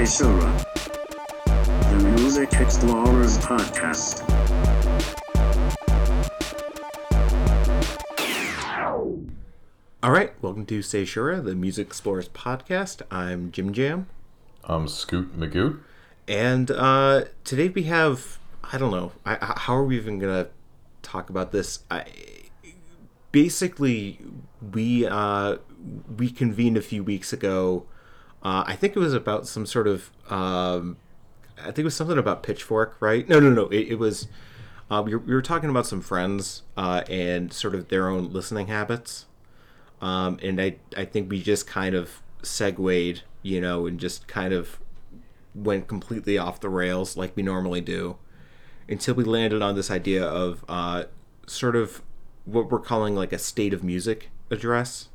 [0.00, 0.64] Seishura,
[1.90, 4.24] the Music Explorers Podcast.
[10.02, 13.02] All right, welcome to Say Shura, the Music Explorers podcast.
[13.10, 14.06] I'm Jim Jam,
[14.64, 15.78] I'm Scoot Magoot.
[16.26, 18.38] and uh, today we have
[18.72, 20.48] I don't know I, I- how are we even gonna
[21.02, 21.80] talk about this?
[21.90, 22.06] I,
[23.32, 24.18] basically,
[24.72, 25.56] we uh,
[26.16, 27.84] we convened a few weeks ago.
[28.42, 30.96] Uh, I think it was about some sort of um,
[31.58, 33.28] I think it was something about Pitchfork, right?
[33.28, 33.66] No, no, no.
[33.68, 34.28] It, it was
[34.90, 38.32] uh, we, were, we were talking about some friends uh, and sort of their own
[38.32, 39.26] listening habits.
[40.00, 44.52] Um, and I, I think we just kind of segued, you know, and just kind
[44.52, 44.80] of
[45.54, 48.16] went completely off the rails like we normally do
[48.88, 51.04] until we landed on this idea of uh,
[51.46, 52.02] sort of
[52.44, 55.08] what we're calling like a state of music address,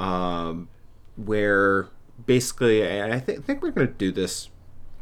[0.00, 0.68] um,
[1.16, 1.88] where
[2.26, 4.48] basically, I think, think we're going to do this,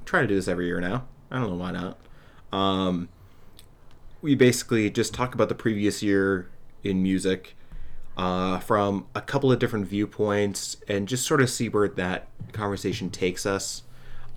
[0.05, 1.07] try to do this every year now.
[1.31, 1.99] I don't know why not.
[2.53, 3.09] Um,
[4.21, 6.49] we basically just talk about the previous year
[6.83, 7.57] in music
[8.17, 13.11] uh, from a couple of different viewpoints and just sort of see where that conversation
[13.11, 13.83] takes us.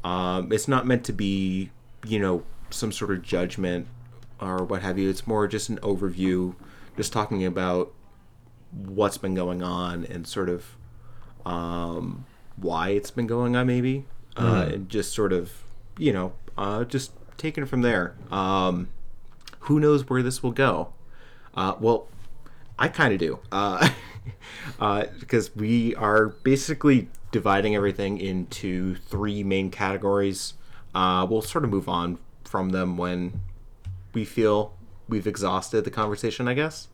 [0.03, 1.71] Um, it's not meant to be,
[2.05, 3.87] you know, some sort of judgment
[4.39, 5.09] or what have you.
[5.09, 6.55] It's more just an overview,
[6.95, 7.93] just talking about
[8.71, 10.77] what's been going on and sort of
[11.45, 12.25] um,
[12.57, 14.05] why it's been going on, maybe,
[14.37, 15.51] uh, and just sort of,
[15.97, 18.15] you know, uh, just taking it from there.
[18.31, 18.89] Um,
[19.61, 20.93] who knows where this will go?
[21.55, 22.07] Uh, well,
[22.77, 23.89] I kind of do, uh,
[24.79, 30.53] uh, because we are basically dividing everything into three main categories.
[30.93, 33.41] Uh, we'll sort of move on from them when
[34.13, 34.73] we feel
[35.09, 36.87] we've exhausted the conversation, I guess.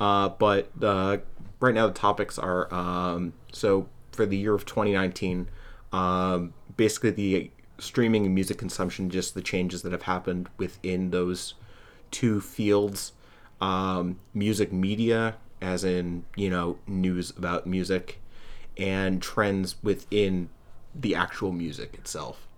[0.00, 1.18] Uh, but uh,
[1.60, 3.88] right now, the topics are um, so
[4.18, 5.48] for the year of 2019,
[5.92, 11.54] um, basically the streaming and music consumption, just the changes that have happened within those
[12.10, 13.12] two fields
[13.60, 18.20] um, music media, as in, you know, news about music,
[18.76, 20.48] and trends within
[20.96, 22.48] the actual music itself.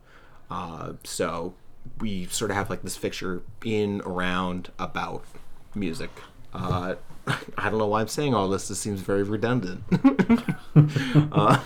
[0.50, 1.52] Uh, so
[1.98, 5.26] we sort of have like this fixture in, around, about
[5.74, 6.10] music.
[6.54, 6.94] Uh,
[7.58, 8.68] I don't know why I'm saying all this.
[8.68, 9.84] This seems very redundant.
[11.32, 11.60] uh,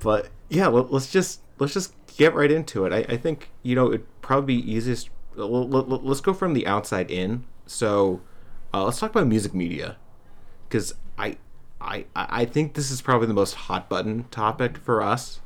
[0.00, 2.92] but yeah, let, let's just let's just get right into it.
[2.92, 5.10] I, I think you know it'd probably be easiest.
[5.34, 7.44] Let, let's go from the outside in.
[7.66, 8.20] So
[8.74, 9.96] uh, let's talk about music media
[10.68, 11.36] because I,
[11.80, 15.40] I I think this is probably the most hot button topic for us.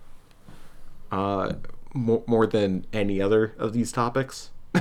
[1.12, 1.55] Uh,
[1.97, 4.50] more, more than any other of these topics.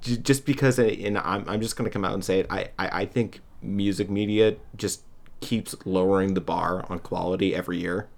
[0.00, 2.46] Just because, and I'm, I'm just going to come out and say it.
[2.48, 5.02] I, I, I think music media just
[5.40, 8.08] keeps lowering the bar on quality every year.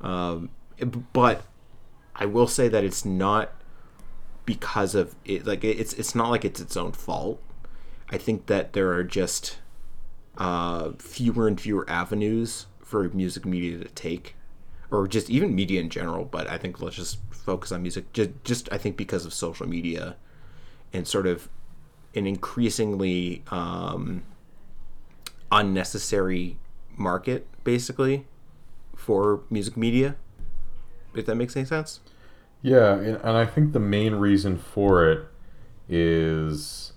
[0.00, 0.50] Um,
[1.12, 1.42] but
[2.14, 3.52] I will say that it's not
[4.44, 5.46] because of it.
[5.46, 7.42] Like it's it's not like it's its own fault.
[8.10, 9.58] I think that there are just
[10.36, 14.34] uh, fewer and fewer avenues for music media to take,
[14.90, 16.24] or just even media in general.
[16.24, 18.12] But I think let's just focus on music.
[18.12, 20.16] Just, just I think because of social media
[20.92, 21.48] and sort of
[22.14, 24.22] an increasingly um,
[25.50, 26.58] unnecessary
[26.96, 28.26] market, basically,
[28.96, 30.16] for music media.
[31.14, 32.00] If that makes any sense.
[32.62, 35.26] Yeah, and, I think the main reason for it
[35.88, 36.92] is,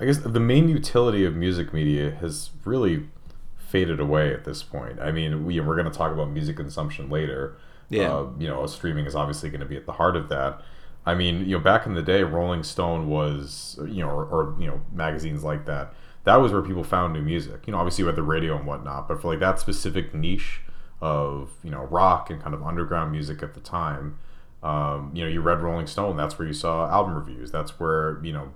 [0.00, 3.08] I guess the main utility of music media has really
[3.56, 5.00] faded away at this point.
[5.00, 7.56] I mean, we, we're going to talk about music consumption later.
[7.88, 8.12] Yeah.
[8.12, 10.60] Uh, you know, streaming is obviously going to be at the heart of that.
[11.06, 14.56] I mean, you know, back in the day, Rolling Stone was, you know, or, or
[14.58, 15.94] you know, magazines like that.
[16.24, 17.66] That was where people found new music.
[17.66, 20.60] You know, obviously with the radio and whatnot, but for like that specific niche
[21.00, 24.18] of you know rock and kind of underground music at the time,
[24.62, 26.16] um, you know, you read Rolling Stone.
[26.16, 27.50] That's where you saw album reviews.
[27.50, 28.52] That's where you know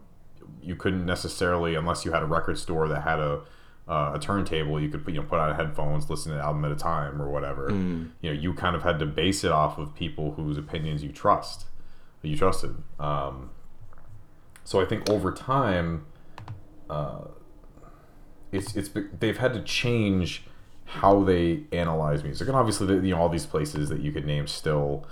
[0.63, 3.41] you couldn't necessarily, unless you had a record store that had a
[3.89, 6.65] uh, a turntable, you could put, you know put on headphones, listen to an album
[6.65, 7.69] at a time or whatever.
[8.21, 11.13] You know, you kind of had to base it off of people whose opinions you
[11.13, 11.67] trust,
[12.23, 12.77] you trusted.
[12.99, 13.51] Um,
[14.65, 16.07] so I think over time,
[16.91, 17.27] uh,
[18.53, 20.45] it's it's they've had to change
[20.85, 24.47] how they analyze music, and obviously, you know, all these places that you could name
[24.47, 25.07] still,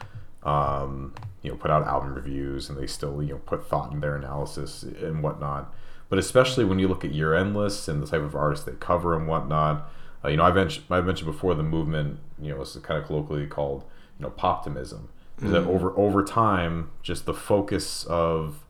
[0.44, 4.00] um, you know, put out album reviews, and they still you know put thought in
[4.00, 5.72] their analysis and whatnot.
[6.08, 8.72] But especially when you look at year end lists and the type of artists they
[8.72, 9.90] cover and whatnot,
[10.24, 13.06] uh, you know, I've mentioned I've mentioned before the movement, you know, is kind of
[13.06, 13.84] colloquially called
[14.18, 15.08] you know poptimism.
[15.42, 18.64] Is that over over time, just the focus of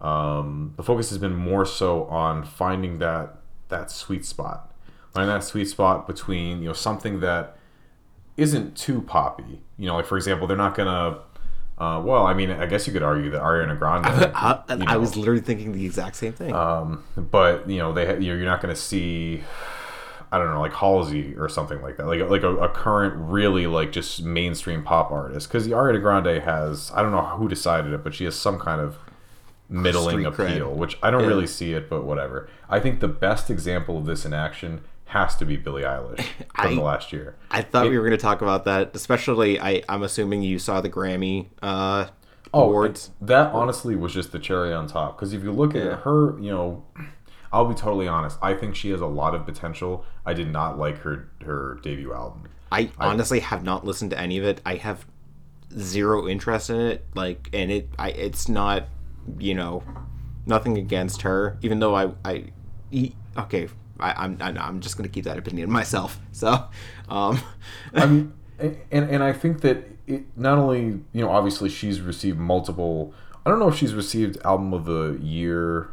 [0.00, 3.41] um, the focus has been more so on finding that
[3.72, 4.72] that sweet spot,
[5.12, 7.56] finding that sweet spot between you know something that
[8.36, 9.60] isn't too poppy.
[9.76, 11.18] You know, like for example, they're not gonna.
[11.78, 14.06] Uh, well, I mean, I guess you could argue that Ariana Grande.
[14.06, 16.54] I, you I was literally thinking the exact same thing.
[16.54, 19.42] um, but you know, they ha- you're not going to see,
[20.30, 23.66] I don't know, like Halsey or something like that, like like a, a current really
[23.66, 25.48] like just mainstream pop artist.
[25.48, 28.60] Because the Ariana Grande has, I don't know who decided it, but she has some
[28.60, 28.98] kind of
[29.68, 30.52] middling Street cred.
[30.54, 31.28] appeal, which I don't Yeah.
[31.28, 32.48] really see it, but whatever.
[32.68, 36.20] I think the best example of this in action has to be Billie Eilish
[36.54, 37.36] from I- the last year.
[37.50, 39.60] I thought we were going to talk about that, especially.
[39.60, 42.06] I, I'm assuming you saw the Grammy uh,
[42.54, 43.10] Oh, awards.
[43.20, 45.16] That honestly was just the cherry on top.
[45.16, 45.82] Because if you look Yeah.
[45.92, 46.84] at her, you know,
[47.52, 48.38] I'll be totally honest.
[48.42, 50.04] I think she has a lot of potential.
[50.26, 52.44] I did not like her her debut album.
[52.70, 54.60] I honestly have not listened to any of it.
[54.64, 55.04] I have
[55.78, 57.04] zero interest in it.
[57.14, 58.84] Like, and it, I, it's not,
[59.38, 59.82] you know,
[60.46, 61.58] nothing against her.
[61.62, 62.44] Even though I, I,
[62.90, 63.68] e- okay,
[64.00, 66.18] I, I'm, I- I'm just gonna keep that opinion myself.
[66.32, 66.64] So,
[67.08, 67.40] um,
[67.94, 68.80] I mean, and
[69.10, 70.80] and I think that it not only
[71.12, 73.12] you know obviously she's received multiple.
[73.44, 75.88] I don't know if she's received album of the year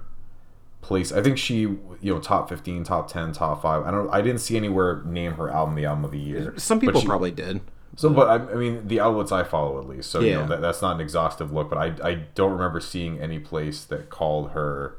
[0.81, 1.11] place.
[1.11, 3.83] I think she you know top fifteen, top ten, top five.
[3.85, 4.09] I don't.
[4.09, 6.53] I didn't see anywhere name her album the album of the year.
[6.57, 7.61] some people she- probably did.
[7.99, 10.09] So, but I, I mean, the outlets I follow at least.
[10.09, 10.45] So, you know, Yeah.
[10.47, 14.09] that, that's not an exhaustive look, but I, I don't remember seeing any place that
[14.09, 14.95] called her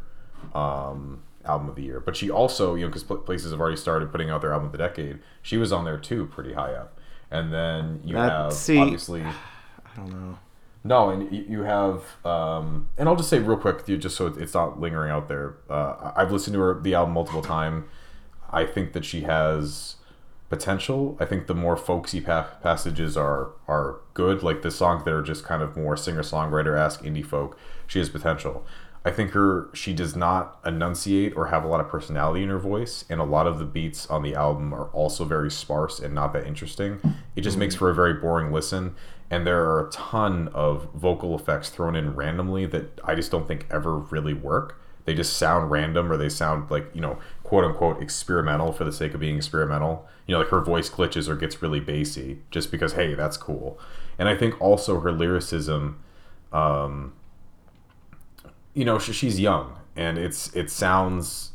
[0.55, 2.01] um, album of the year.
[2.01, 4.73] But she also, you know, because places have already started putting out their album of
[4.73, 6.99] the decade, she was on there too, pretty high up.
[7.31, 10.39] And then you That- have see- obviously I don't know.
[10.85, 14.79] no, and you have, um, and I'll just say real quick, just so it's not
[14.79, 15.55] lingering out there.
[15.71, 17.85] Uh, I've listened to her the album multiple times.
[18.53, 19.97] I think that she has
[20.51, 21.17] potential.
[21.19, 25.23] I think the more folksy pa- passages are are good, like the songs that are
[25.23, 27.57] just kind of more singer songwriter esque indie folk.
[27.87, 28.67] She has potential.
[29.03, 32.59] I think her she does not enunciate or have a lot of personality in her
[32.59, 36.15] voice, and a lot of the beats on the album are also very sparse and
[36.15, 37.01] not that interesting.
[37.35, 37.85] It just makes mm-hmm.
[37.85, 38.97] for a very boring listen,
[39.31, 43.49] and there are a ton of vocal effects thrown in randomly that I just don't
[43.49, 44.83] think ever really work.
[45.11, 48.93] They just sound random, or they sound like you know, quote unquote, experimental for the
[48.93, 50.07] sake of being experimental.
[50.27, 53.79] You know, like her voice glitches or gets really bassy just because hey, that's cool.
[54.19, 56.01] And I think also her lyricism.
[56.53, 57.15] Um,
[58.75, 61.53] you know sh- she's young and it's it sounds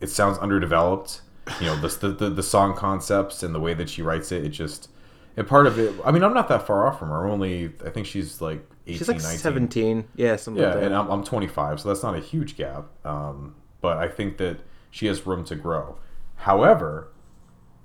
[0.00, 1.20] it sounds underdeveloped
[1.60, 4.50] you know the, the the song concepts and the way that she writes it it
[4.50, 4.88] just
[5.36, 7.90] and part of it i mean i'm not that far off from her only i
[7.90, 10.04] think she's like 18 She's like 19 17.
[10.16, 10.84] Yeah, something yeah like that.
[10.86, 14.58] and I'm, I'm 25 so that's not a huge gap um, but i think that
[14.90, 15.98] she has room to grow
[16.36, 17.08] however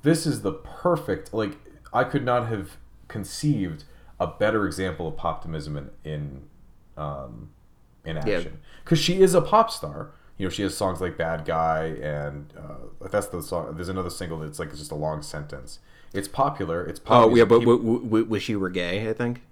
[0.01, 1.57] this is the perfect like
[1.93, 3.83] i could not have conceived
[4.19, 6.41] a better example of poptimism in in
[6.97, 7.49] um,
[8.05, 11.45] in action because she is a pop star you know she has songs like bad
[11.45, 15.79] guy and uh, that's the song there's another single that's like just a long sentence
[16.13, 19.07] it's popular it's pop oh, yeah, but People- w- w- wish you were gay.
[19.09, 19.43] I think.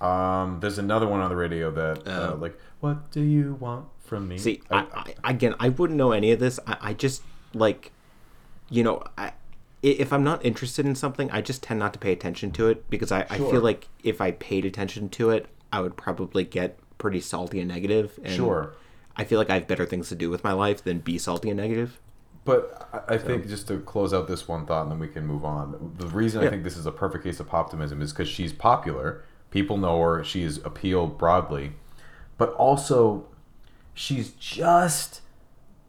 [0.00, 2.38] Um there's another one on the radio that uh, Oh.
[2.40, 4.86] like what do you want from me See, I-
[5.24, 6.58] I, again, I wouldn't know any of this.
[6.66, 7.22] I, I just
[7.54, 7.92] like,
[8.68, 9.32] you know, I,
[9.82, 12.88] if I'm not interested in something, I just tend not to pay attention to it
[12.90, 16.78] because I, I feel like if I paid attention to it, I would probably get
[16.98, 18.18] pretty salty and negative.
[18.24, 18.74] And Sure.
[19.16, 21.50] I feel like I have better things to do with my life than be salty
[21.50, 22.00] and negative.
[22.44, 25.26] But I I think just to close out this one thought, and then we can
[25.26, 25.94] move on.
[25.98, 29.24] The reason I think this is a perfect case of poptimism is because she's popular.
[29.50, 30.24] People know her.
[30.24, 31.72] She's appealed broadly,
[32.38, 33.26] but also
[33.94, 35.20] she's just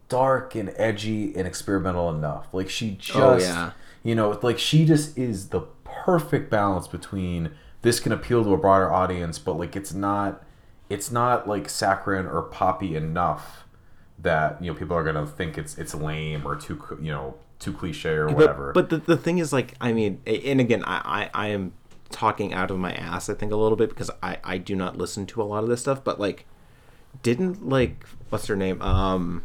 [0.08, 2.52] dark and edgy and experimental enough.
[2.52, 3.70] Like she oh, just, Oh, yeah.
[4.02, 7.52] you know, like she just is the perfect balance between
[7.82, 10.44] this can appeal to a broader audience, but like it's not,
[10.88, 13.64] it's not like saccharine or poppy enough
[14.18, 17.72] that you know people are gonna think it's it's lame or too you know too
[17.72, 18.72] cliche or whatever.
[18.72, 21.72] But, but the, the thing is, like, I mean, and again, I, I, I am
[22.12, 24.96] talking out of my ass, I think, a little bit because I, I do not
[24.96, 26.04] listen to a lot of this stuff.
[26.04, 26.46] But, like,
[27.22, 28.80] didn't, like, what's her name?
[28.82, 29.44] Um,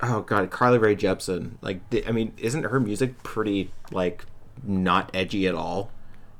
[0.00, 1.52] oh, God, Carly Rae Jepsen.
[1.62, 4.24] Like, I mean, isn't her music pretty, like,
[4.62, 5.90] not edgy at all?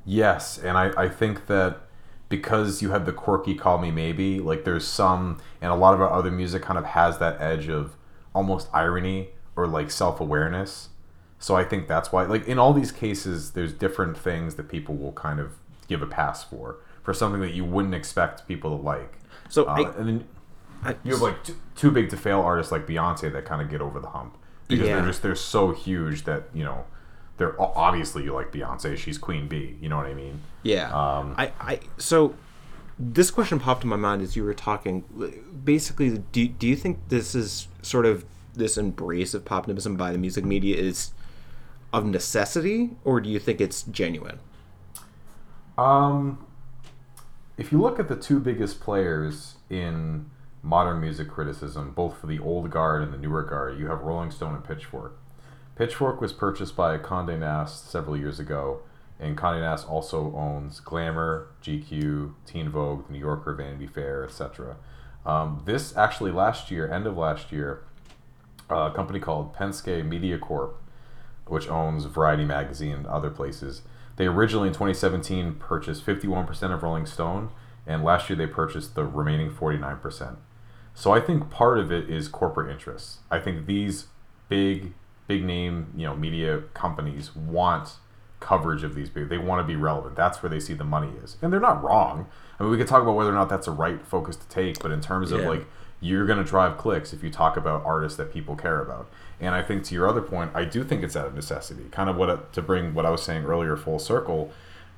[0.05, 1.81] Yes, and I, I think that
[2.29, 6.01] because you have the quirky Call Me Maybe, like there's some, and a lot of
[6.01, 7.95] our other music kind of has that edge of
[8.33, 10.89] almost irony or like self awareness.
[11.41, 14.95] So I think that's why, like in all these cases, there's different things that people
[14.95, 15.53] will kind of
[15.87, 19.13] give a pass for, for something that you wouldn't expect people to like.
[19.49, 20.27] So Uh, I- and then
[20.83, 23.69] I, you have like too, too big to fail artists like Beyonce that kind of
[23.69, 24.97] get over the hump because Yeah.
[24.97, 26.85] they're just they're so huge that you know
[27.37, 29.77] they're obviously you like Beyonce, she's Queen Bee.
[29.81, 30.41] You know what I mean?
[30.63, 30.87] Yeah.
[30.91, 32.35] Um, I, I so
[32.99, 35.03] this question popped in my mind as you were talking.
[35.63, 40.17] Basically, do, do you think this is sort of this embrace of populism by the
[40.17, 41.11] music media is
[41.91, 44.39] of necessity, or do you think it's genuine?
[45.77, 46.45] Um,
[47.57, 50.29] if you look at the two biggest players in
[50.61, 54.31] modern music criticism, both for the old guard and the newer guard, you have Rolling
[54.31, 55.17] Stone and Pitchfork.
[55.75, 58.81] Pitchfork was purchased by Condé Nast several years ago,
[59.19, 64.75] and Condé Nast also owns Glamour, GQ, Teen Vogue, The New Yorker, Vanity Fair, etc.
[65.25, 67.83] Um, this actually last year, end of last year,
[68.69, 70.78] a company called Penske Media Corp,
[71.49, 73.81] which owns Variety Magazine and other places.
[74.15, 77.49] They originally in 2017 purchased 51% of Rolling Stone,
[77.87, 80.37] and last year they purchased the remaining 49%.
[80.93, 83.19] So I think part of it is corporate interests.
[83.31, 84.07] I think these
[84.49, 84.93] big,
[85.27, 87.95] big name, you know, media companies want
[88.39, 89.29] coverage of these big.
[89.29, 90.15] They want to be relevant.
[90.15, 92.27] That's where they see the money is, and they're not wrong.
[92.59, 94.79] I mean, we could talk about whether or not that's a right focus to take,
[94.79, 95.65] but in terms of like
[96.01, 99.09] you're going to drive clicks if you talk about artists that people care about.
[99.41, 101.85] And I think to your other point, I do think it's out of necessity.
[101.91, 104.51] Kind of what to bring what I was saying earlier full circle.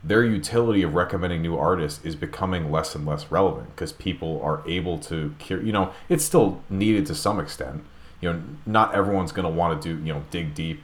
[0.04, 4.64] Their utility of recommending new artists is becoming less and less relevant because people are
[4.68, 7.84] able to, you know, it's still needed to some extent.
[8.20, 10.82] You know, not everyone's going to want to do, you know, dig deep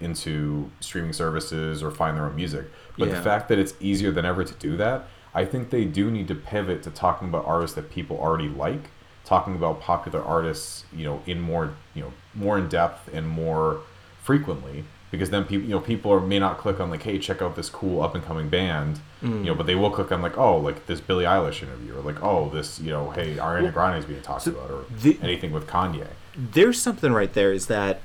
[0.00, 2.66] into streaming services or find their own music.
[2.98, 6.10] But the fact that it's easier than ever to do that, I think they do
[6.10, 8.90] need to pivot to talking about artists that people already like,
[9.24, 13.80] talking about popular artists, you know, in more, you know, more in depth and more
[14.22, 14.84] frequently.
[15.10, 17.54] Because then people, you know, people are, may not click on like, hey, check out
[17.54, 19.56] this cool up and coming band, you know, mm.
[19.56, 22.48] but they will click on like, oh, like this Billie Eilish interview, or like, oh,
[22.50, 26.08] this, you know, hey, Ariana Grande is being talked about, or the- anything with Kanye.
[26.36, 28.00] there's something right there is that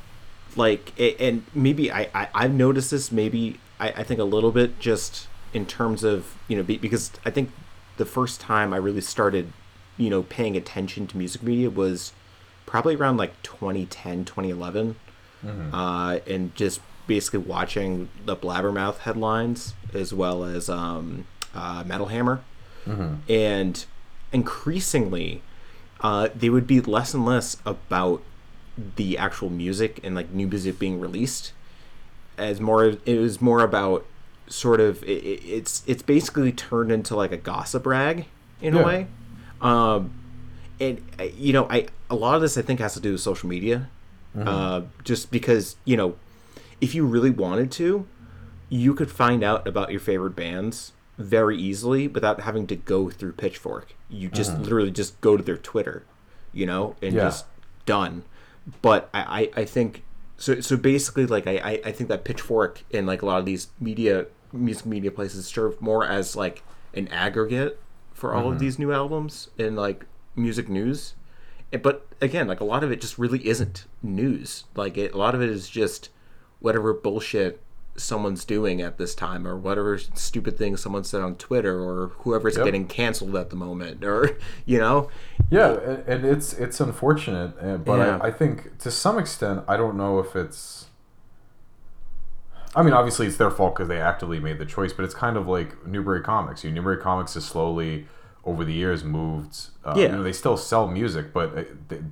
[0.56, 4.80] like and maybe I, I i've noticed this maybe I, I think a little bit
[4.80, 7.52] just in terms of you know because i think
[7.98, 9.52] the first time i really started
[9.98, 12.14] you know paying attention to music media was
[12.70, 14.96] probably around like 2010 2011
[15.74, 22.42] uh, and just basically watching the blabbermouth headlines as well as um, uh, metal hammer.
[23.28, 23.86] And
[24.32, 25.42] increasingly
[26.02, 28.22] uh, they would be less and less about
[28.96, 31.52] the actual music and like new music being released.
[32.38, 34.06] As more it was more about
[34.48, 38.26] sort of it- it's it's basically turned into like a gossip rag
[38.62, 38.82] in Yeah.
[38.82, 39.08] a way.
[39.62, 40.12] Um
[40.80, 43.22] and uh, you know i a lot of this i think has to do with
[43.22, 43.90] social media
[44.36, 46.16] uh just because you know
[46.80, 48.06] if you really wanted to
[48.70, 53.34] you could find out about your favorite bands very easily without having to go through
[53.34, 53.96] pitchfork.
[54.10, 56.06] You just literally just go to their twitter
[56.54, 57.24] you know and Yeah.
[57.26, 57.46] just
[57.86, 58.24] done.
[58.82, 60.04] But I, I, I think
[60.38, 63.46] so so basically like I, I, I think that pitchfork and like a lot of
[63.46, 67.80] these media music media places serve more as like an aggregate
[68.14, 70.06] for all of these new albums and like
[70.36, 71.14] music news
[71.72, 75.18] Eh, but again like a lot of it just really isn't news like it, a
[75.18, 76.10] lot of it is just
[76.60, 77.62] whatever bullshit
[77.96, 82.56] someone's doing at this time or whatever stupid thing someone said on twitter or whoever's
[82.56, 82.66] Yep.
[82.66, 85.10] getting canceled at the moment or you know
[85.52, 85.74] Yeah,
[86.08, 88.18] and, it's it's unfortunate, uh, but Yeah.
[88.22, 90.86] I, I think to some extent, I don't know if it's.
[92.76, 95.38] I mean, obviously, it's their fault because they actively made the choice, but it's kind
[95.38, 96.64] of like Newbury Comics.
[96.64, 98.06] You know, Newbury Comics is slowly,
[98.46, 99.68] over the years, moved.
[99.84, 100.04] Uh, Yeah.
[100.04, 101.64] You know, they still sell music, but uh,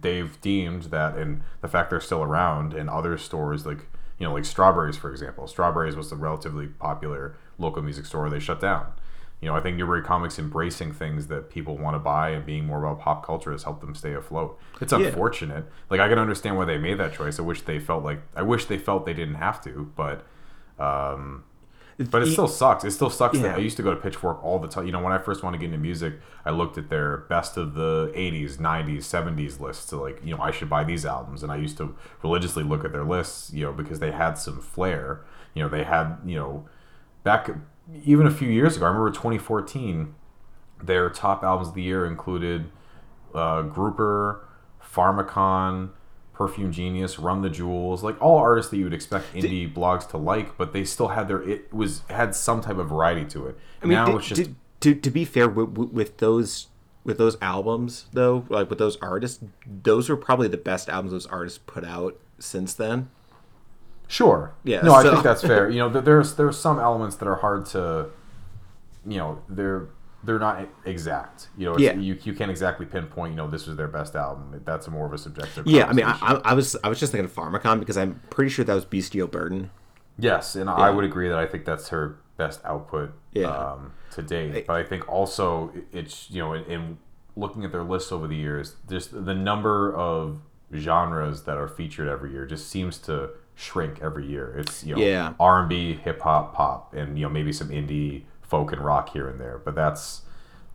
[0.01, 3.85] they've deemed that, and the fact they're still around in other stores, like
[4.19, 5.45] you know, like Strawberries, for example.
[5.47, 8.29] Strawberries was a relatively popular local music store.
[8.31, 8.87] They shut down.
[9.41, 12.65] You know, I think Newbury Comics embracing things that people want to buy and being
[12.65, 14.59] more about pop culture has helped them stay afloat.
[14.81, 14.99] It's Yeah.
[14.99, 15.65] unfortunate.
[15.91, 17.37] Like I can understand why they made that choice.
[17.37, 20.25] I wish they felt like I wish they felt they didn't have to, but
[20.79, 21.43] um
[21.97, 22.83] but it E- still sucks.
[22.83, 23.43] It still sucks Yeah.
[23.43, 24.85] that I used to go to Pitchfork all the time.
[24.85, 27.57] You know, when I first wanted to get into music, I looked at their best
[27.57, 31.41] of the 80s, 90s, 70s lists to like, you know, I should buy these albums.
[31.43, 34.61] And I used to religiously look at their lists, you know, because they had some
[34.61, 35.21] flair.
[35.55, 36.67] You know, they had, you know,
[37.23, 37.49] back
[38.03, 40.13] even a few years ago, I remember 2014,
[40.83, 42.69] their top albums of the year included
[43.33, 44.45] uh, Grouper,
[44.83, 45.89] Pharmakon,
[46.37, 50.17] Perfume Genius, Run the Jewels, like all artists that you would expect indie blogs to
[50.17, 53.57] like, but they still had their it was had some type of variety to it.
[53.81, 56.67] I mean, now to, it's just to, to, to be fair, with, with those
[57.03, 61.25] with those albums though, like with those artists, those were probably the best albums those
[61.25, 63.09] artists put out since then.
[64.07, 64.53] Sure.
[64.63, 65.69] Yeah, No, I think that's fair.
[65.71, 68.09] You know, there's there's some elements that are hard to,
[69.07, 69.87] you know, they're
[70.27, 71.47] they're not exact.
[71.57, 71.93] You know, Yeah.
[71.93, 73.31] you you can't exactly pinpoint.
[73.31, 74.61] You know, this was their best album.
[74.65, 75.65] That's more of a subjective.
[75.65, 76.41] Yeah, I mean, I.
[76.45, 79.27] I, was I was just thinking of Pharmakon because I'm pretty sure that was Bestial
[79.27, 79.71] Burden.
[80.19, 83.47] Yes, and I would agree that I think that's her best output Yeah.
[83.49, 84.67] um, to date.
[84.67, 86.97] But I think also it's you know in, in
[87.35, 90.41] looking at their lists over the years, just the number of
[90.75, 94.55] genres that are featured every year just seems to shrink every year.
[94.57, 95.33] It's you know Yeah.
[95.39, 99.09] R and B, hip hop, pop, and you know maybe some indie, folk and rock
[99.09, 100.21] here and there, but that's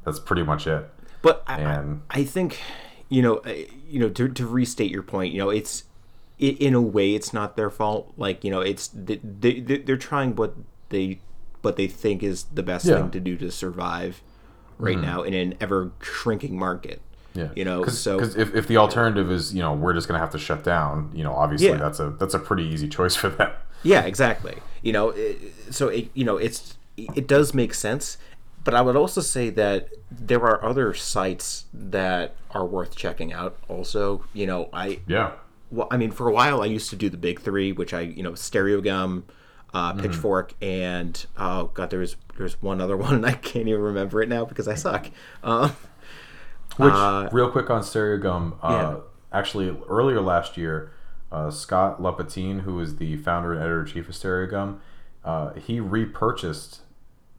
[0.04, 0.88] that's pretty much it.
[1.22, 2.60] But I, And- I, I think,
[3.08, 3.40] you know,
[3.88, 5.84] you know, to, to restate your point, you know, it's
[6.40, 8.12] i in a way it's not their fault.
[8.16, 10.54] Like, you know, it's they, they they're trying what
[10.88, 11.20] they
[11.62, 12.94] what they think is the best Yeah.
[12.94, 13.02] Mm-hmm.
[13.02, 14.22] thing to do to survive
[14.78, 17.00] right now in an ever shrinking market.
[17.34, 20.06] Yeah, You know, Cause, so 'cause if, if the alternative is you know we're just
[20.08, 21.76] gonna have to shut down, you know, obviously Yeah.
[21.76, 23.52] that's a that's a pretty easy choice for them.
[23.84, 24.58] Yeah, exactly.
[24.82, 25.38] You know, it,
[25.70, 28.18] so it, you know, it's it does make sense,
[28.64, 33.56] but I would also say that there are other sites that are worth checking out.
[33.68, 35.32] Also, you know, I Yeah,
[35.70, 38.00] well, I mean, for a while I used to do the big three, which I
[38.00, 39.24] you know, Stereogum,
[39.74, 43.80] uh, Pitchfork, and oh god, there was there's one other one and I can't even
[43.80, 45.10] remember it now because I suck.
[45.42, 45.74] Um,
[46.76, 48.96] Which, Uh, real quick on Stereogum, uh, yeah.
[49.32, 50.92] actually earlier last year,
[51.30, 54.78] uh, Scott Lapatine, who is the founder and editor chief of Stereogum,
[55.24, 56.80] uh, he repurchased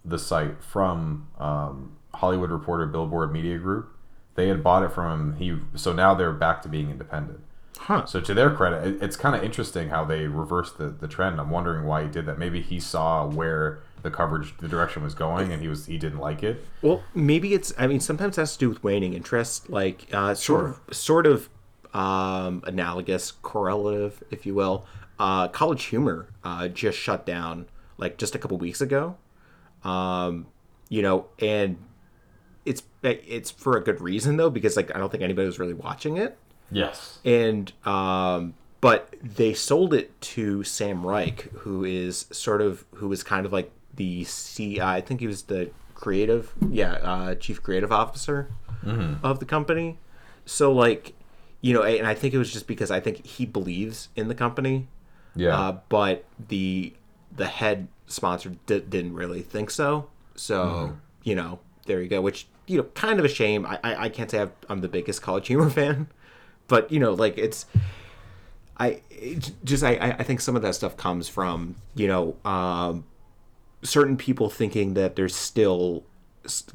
[0.06, 3.90] the site from um, Hollywood Reporter Billboard Media Group.
[4.36, 5.38] They had bought it from him.
[5.38, 7.42] He so now they're back to being independent.
[7.78, 8.06] huh?
[8.06, 11.40] So to their credit, it, it's kind of interesting how they reversed the, the trend.
[11.40, 12.40] I'm wondering why he did that.
[12.40, 16.20] Maybe he saw where the coverage, the direction was going, and he was he didn't
[16.20, 16.66] like it.
[16.82, 17.74] Well, maybe it's.
[17.78, 21.28] I mean, sometimes it has to do with waning interest, like uh, sort of, sort
[21.28, 21.50] of
[21.94, 24.86] um, analogous, correlative, if you will.
[25.20, 29.16] Uh, College Humor uh, just shut down like just a couple weeks ago.
[29.84, 30.48] Um,
[30.90, 31.78] you know, and
[32.66, 35.74] it's it's for a good reason though, because like I don't think anybody was really
[35.74, 36.38] watching it
[36.72, 37.20] Yes.
[37.26, 43.24] and um, but they sold it to Sam Reich, who is sort of who was
[43.24, 44.80] kind of like the C.
[44.82, 48.50] I think he was the creative, yeah, uh, chief creative officer
[49.24, 49.98] of the company.
[50.46, 51.14] So like,
[51.62, 54.36] you know, and I think it was just because I think he believes in the
[54.36, 54.88] company,
[55.36, 55.58] Yeah.
[55.58, 56.94] uh, but the
[57.36, 60.10] the head sponsor di- didn't really think so.
[60.36, 62.22] So you know, there you go.
[62.22, 63.66] Which you know, kind of a shame.
[63.66, 66.08] I I, I can't say I've, I'm the biggest College Humor fan,
[66.68, 67.66] but you know, like it's.
[68.76, 73.06] I it just I I think some of that stuff comes from you know um,
[73.84, 76.04] certain people thinking that there's still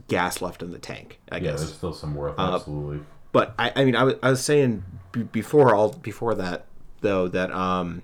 [0.06, 1.18] gas left in the tank.
[1.30, 2.38] I yeah, guess there's still some worth.
[2.38, 3.00] Uh, absolutely.
[3.32, 6.66] but I, I mean, I was, I was saying b- before all before that
[7.00, 8.02] though that um,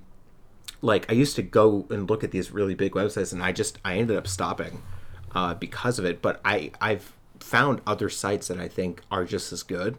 [0.84, 3.78] like I used to go and look at these really big websites, and I just
[3.84, 4.82] I ended up stopping
[5.34, 6.20] uh, because of it.
[6.20, 9.96] But I I've found other sites that I think are just as good,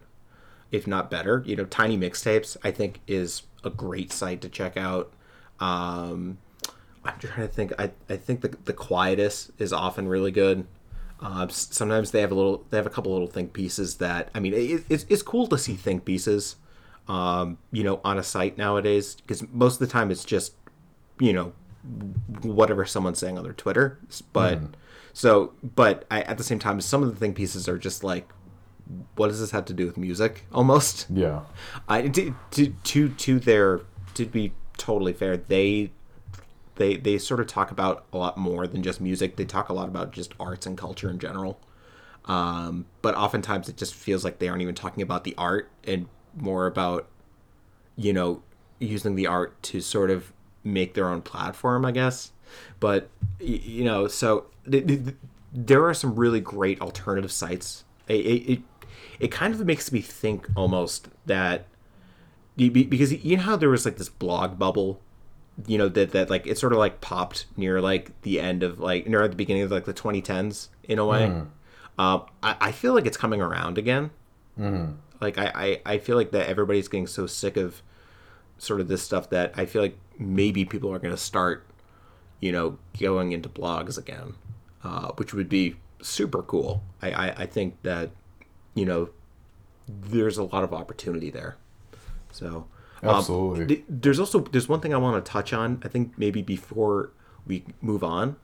[0.72, 1.44] if not better.
[1.46, 5.12] You know, Tiny Mixtapes I think is a great site to check out.
[5.60, 6.38] Um,
[7.04, 7.74] I'm trying to think.
[7.80, 10.68] I, I think the the Quietus is often really good.
[11.20, 14.40] Uh, sometimes they have a little, they have a couple little think pieces that I
[14.40, 16.58] mean, it, it's it's cool to see think pieces,
[17.08, 20.54] um, you know, on a site nowadays because most of the time it's just,
[21.20, 21.54] you know,
[22.42, 24.00] whatever someone's saying on their Twitter.
[24.34, 24.60] But
[25.14, 28.30] so, but I, at the same time, some of the thing pieces are just like,
[29.16, 30.46] what does this have to do with music?
[30.52, 31.08] Almost.
[31.14, 31.42] Yeah.
[31.88, 33.82] I to to to, to their
[34.16, 35.92] to be totally fair, they
[36.76, 39.38] they they sort of talk about a lot more than just music.
[39.38, 41.60] They talk a lot about just arts and culture in general.
[42.26, 46.08] Um, but oftentimes it just feels like they aren't even talking about the art and
[46.36, 47.08] more about
[47.96, 48.42] you know
[48.80, 50.34] using the art to sort of
[50.66, 52.32] make their own platform, I guess.
[52.80, 55.16] But you know, so th- th- th-
[55.54, 57.86] there are some really great alternative sites.
[58.08, 58.14] It,
[58.50, 58.60] it
[59.20, 61.68] it kind of makes me think almost that
[62.58, 65.00] be- be- because you know how there was like this blog bubble
[65.68, 68.78] you know that that like it sort of like popped near like the end of
[68.80, 71.28] like near the beginning of like the 2010s in a way
[71.98, 74.12] um I, I feel like it's coming around again
[75.22, 77.82] like I, I i feel like that everybody's getting so sick of
[78.58, 81.66] sort of this stuff that i feel like maybe people are going to start
[82.40, 84.36] you know going into blogs again
[84.84, 88.12] uh, which would be super cool I, I i think that
[88.74, 89.10] you know
[89.88, 91.58] there's a lot of opportunity there
[92.32, 92.68] so
[93.06, 93.66] um, Absolutely.
[93.68, 95.82] th- there's also there's one thing I want to touch on.
[95.84, 97.12] I think maybe before
[97.46, 98.38] we move on,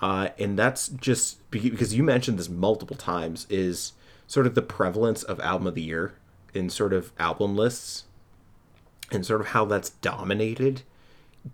[0.00, 3.92] uh, and that's just because you mentioned this multiple times is
[4.26, 6.14] sort of the prevalence of album of the year
[6.54, 8.04] in sort of album lists,
[9.10, 10.82] and sort of how that's dominated.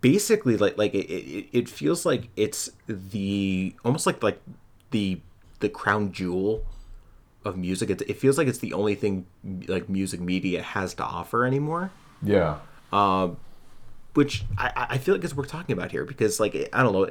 [0.00, 4.40] Basically, like like it, it, it feels like it's the almost like like
[4.90, 5.20] the
[5.61, 6.64] the crown jewel
[7.44, 7.90] of music.
[7.90, 9.26] It, it feels like it's the only thing
[9.68, 11.90] like music media has to offer anymore
[12.22, 12.59] Yeah.
[12.92, 13.37] um
[14.14, 17.04] which I, I feel like is worth talking about here because like I don't know,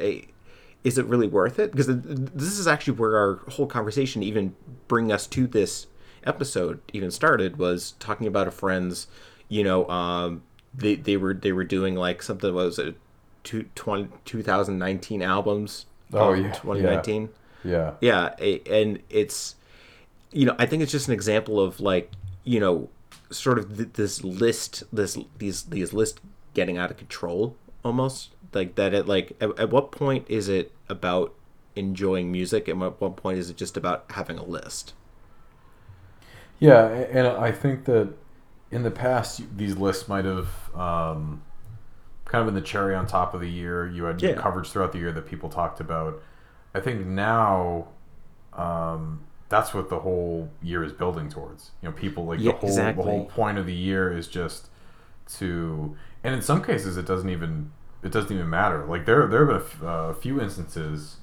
[0.83, 1.71] is it really worth it?
[1.71, 4.55] Because this is actually where our whole conversation even
[4.87, 5.87] bring us to this
[6.25, 9.07] episode even started was talking about a friend's,
[9.49, 12.95] you know, um, they they were they were doing like something what was it,
[13.43, 15.85] two, 20, 2019 albums.
[16.13, 17.29] Oh, um, yeah, 2019.
[17.63, 17.93] Yeah.
[18.01, 19.55] Yeah, a- and it's
[20.31, 22.11] you know I think it's just an example of like
[22.43, 22.89] you know
[23.31, 26.19] sort of th- this list this these these lists
[26.53, 30.71] getting out of control almost like that it like at, at what point is it
[30.89, 31.33] about
[31.75, 34.93] enjoying music and at what point is it just about having a list
[36.59, 38.13] Yeah, and I think that
[38.73, 41.41] in the past these lists might have um,
[42.25, 43.87] kind of been the cherry on top of the year.
[43.87, 44.33] You had Yeah.
[44.33, 46.21] coverage throughout the year that people talked about.
[46.73, 47.87] I think now
[48.53, 51.71] um, that's what the whole year is building towards.
[51.81, 53.03] You know, people like Yeah, the whole exactly.
[53.03, 54.69] the whole point of the year is just
[55.37, 58.83] to, and in some cases it doesn't even it doesn't even matter.
[58.85, 61.17] Like there there have been a f- uh, a few instances.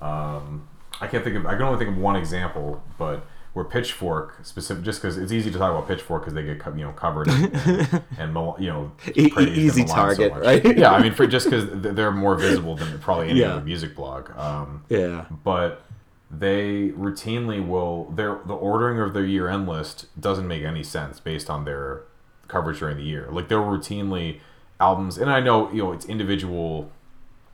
[0.00, 0.68] Um,
[1.00, 1.46] I can't think of.
[1.46, 5.50] I can only think of one example, but where Pitchfork specific, just because it's easy
[5.50, 8.92] to talk about Pitchfork because they get you know covered and, and, and you know
[9.16, 10.76] E- easy maligned so target, right?
[10.78, 13.54] Yeah, I mean, for just because they're more visible than probably any Yeah.
[13.54, 14.30] other music blog.
[14.36, 15.82] Um, yeah but
[16.30, 21.20] they routinely will their the ordering of their year end list doesn't make any sense
[21.20, 22.02] based on their
[22.48, 23.28] coverage during the year.
[23.30, 24.40] Like they'll routinely
[24.80, 26.90] albums, and I know you know it's individual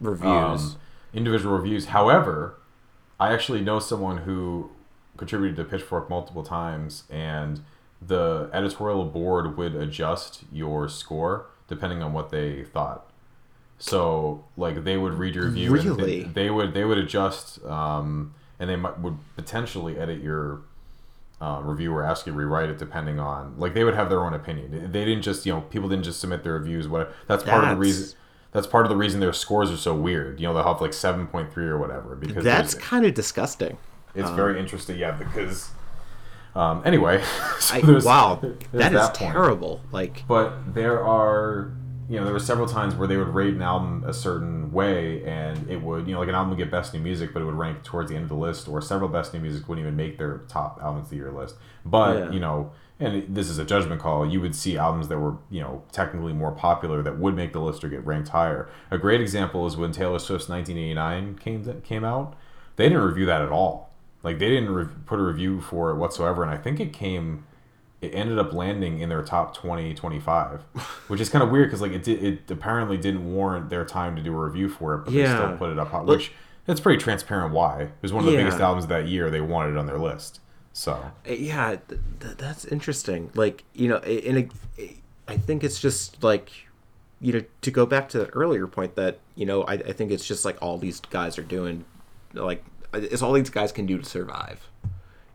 [0.00, 0.76] reviews um,
[1.12, 1.86] individual reviews.
[1.86, 2.54] However,
[3.18, 4.70] I actually know someone who
[5.20, 7.60] contributed to Pitchfork multiple times, and
[8.04, 13.06] the editorial board would adjust your score depending on what they thought.
[13.78, 16.22] So, like, they would read your review, and Really?
[16.24, 20.62] they, they would they would adjust, um, and they might, would potentially edit your
[21.40, 24.24] uh, review or ask you to rewrite it depending on like they would have their
[24.24, 24.92] own opinion.
[24.92, 26.88] They didn't just you know people didn't just submit their reviews.
[26.88, 27.12] Whatever.
[27.26, 28.16] That's part of the reason.
[28.52, 30.40] That's part of the reason their scores are so weird.
[30.40, 33.78] You know, they'll have like seven point three or whatever because that's kind of disgusting
[34.14, 34.98] it's very interesting.
[34.98, 35.70] Yeah, because
[36.54, 37.22] um, anyway,
[37.58, 38.40] so I, wow
[38.72, 41.72] that is terrible like But there are,
[42.08, 45.24] you know, there were several times where they would rate an album a certain way,
[45.24, 47.44] and it would, you know, like an album would get best new music, but it
[47.44, 49.96] would rank towards the end of the list, or several best new music wouldn't even
[49.96, 51.54] make their top albums of the year list.
[51.84, 52.30] But Yeah.
[52.32, 54.26] you know, and this is a judgment call.
[54.26, 57.60] You would see albums that were, you know, technically more popular that would make the
[57.60, 58.68] list or get ranked higher.
[58.90, 62.34] A great example is when Taylor Swift's 1989 came came out.
[62.76, 63.89] They didn't review that at all.
[64.22, 67.44] Like they didn't re- put a review for it whatsoever, and I think it came
[68.00, 70.62] it ended up landing in their top 20 25
[71.08, 74.16] which is kind of weird because like it, did, it apparently didn't warrant their time
[74.16, 76.32] to do a review for it but they still put it up which
[76.66, 77.82] it's pretty transparent why.
[77.82, 78.44] It was one of the Yeah.
[78.44, 80.40] biggest albums of that year they wanted it on their list
[80.72, 80.92] so.
[81.28, 83.30] Uh, yeah th- th- that's interesting.
[83.34, 84.50] Like you know a- and
[85.28, 86.50] i think it's just like
[87.20, 90.10] you know to go back to the earlier point that you know I, I think
[90.10, 91.84] it's just like all these guys are doing
[92.32, 94.68] like it's all these guys can do to survive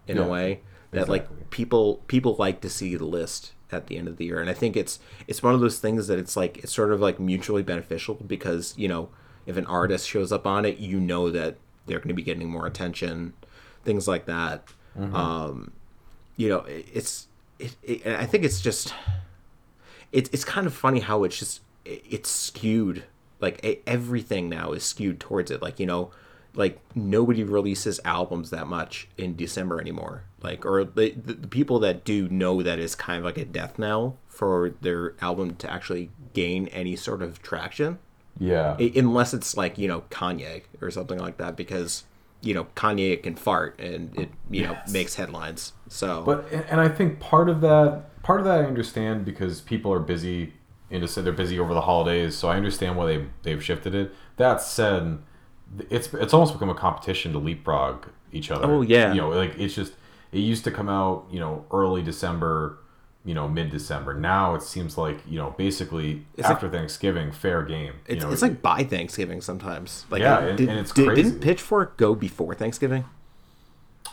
[0.08, 1.20] in a way that exactly.
[1.20, 4.40] like people people like to see the list at the end of the year.
[4.40, 7.00] And i think it's it's one of those things that it's like it's sort of
[7.00, 9.10] like mutually beneficial because you know
[9.46, 12.50] if an artist shows up on it you know that they're going to be getting
[12.50, 13.34] more attention
[13.84, 14.64] things like that.
[14.98, 15.72] Um
[16.38, 17.28] you know it, it's
[17.60, 18.94] it, it i think it's just
[20.12, 23.04] it's it's kind of funny how it's just it, it's skewed
[23.42, 25.62] like everything now is skewed towards it.
[25.62, 26.12] Like you know
[26.56, 30.24] like nobody releases albums that much in december anymore.
[30.42, 33.78] Like or the, the, people that do know that is kind of like a death
[33.80, 38.00] knell for their album to actually gain any sort of traction.
[38.40, 38.76] Yeah.
[38.80, 42.04] I- unless it's like you know Kanye or something like that because
[42.42, 45.74] you know Kanye can fart and it you know makes headlines.
[45.88, 49.94] So but and i think part of that part of that i understand because people
[49.94, 50.54] are busy
[50.90, 54.14] into say they're busy over the holidays so i understand why they they've shifted it.
[54.38, 55.20] That said
[55.90, 59.14] it's it's almost become a competition to leapfrog each other Oh, yeah.
[59.14, 59.94] you know like it's just
[60.32, 62.78] it used to come out you know early december
[63.24, 67.32] you know mid december now it seems like you know basically It's like- after thanksgiving
[67.32, 70.06] fair game you it's, know it's like by Thanksgiving sometimes.
[70.10, 71.24] Like Yeah, uh, and- and it's did, crazy.
[71.24, 73.06] didn't Pitchfork go before Thanksgiving?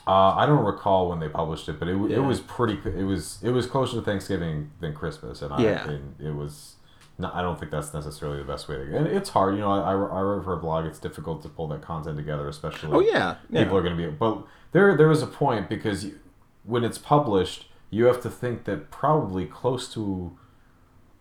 [0.07, 2.17] Uh, I don't recall when they published it, but it, Yeah.
[2.17, 2.79] it was pretty.
[2.99, 5.89] It was it was closer to Thanksgiving than Christmas, and I Yeah.
[5.89, 6.75] and it was.
[7.19, 8.97] Not, I don't think that's necessarily the best way to go.
[8.97, 9.71] And it's hard, you know.
[9.71, 10.87] I, I write for a blog.
[10.87, 12.91] It's difficult to pull that content together, especially.
[12.93, 13.63] Oh yeah, yeah.
[13.63, 14.11] people are going to be.
[14.11, 16.19] But there there is a point because you,
[16.65, 20.37] when it's published, you have to think that probably close to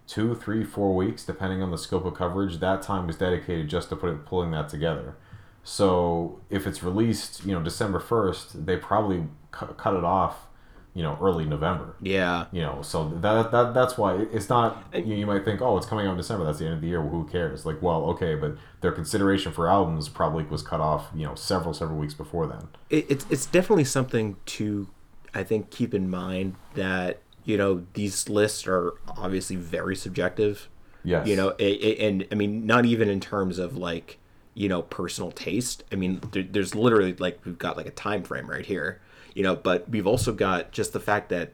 [0.07, 3.89] two, three, four weeks, depending on the scope of coverage, that time was dedicated just
[3.89, 5.15] to put it, pulling that together.
[5.63, 10.47] So if it's released, you know, December first, they probably cu- cut it off,
[10.93, 11.95] you know, early November.
[12.01, 12.45] yeah.
[12.51, 14.83] You know, so that, that that's why it's not.
[14.93, 16.43] You, you might think, oh, it's coming out in December.
[16.45, 17.01] That's the end of the year.
[17.01, 17.65] Well, who cares?
[17.65, 21.73] Like, well, okay, but their consideration for albums probably was cut off, you know, several
[21.73, 22.67] several weeks before then.
[22.89, 24.87] it, it's it's definitely something to
[25.33, 30.67] I think keep in mind that you know these lists are obviously very subjective.
[31.03, 31.25] Yes.
[31.27, 34.17] You know, a- a- and I mean not even in terms of like
[34.53, 35.85] you know personal taste.
[35.91, 38.99] I mean, there, there's literally like we've got like a time frame right here,
[39.33, 41.51] you know, but we've also got just the fact that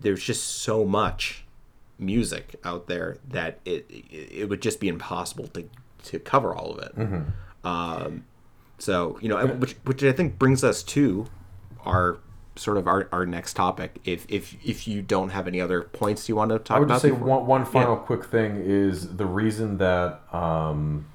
[0.00, 1.44] there's just so much
[1.98, 5.68] music out there that it it would just be impossible to
[6.04, 6.94] to cover all of it.
[7.64, 8.24] Um,
[8.78, 11.26] so you know, which which I think brings us to
[11.84, 12.18] our
[12.56, 13.98] sort of our, our next topic.
[14.04, 16.80] If if if you don't have any other points you want to talk about, I
[16.80, 21.06] would about, just say before- one, one final quick thing is the reason that um,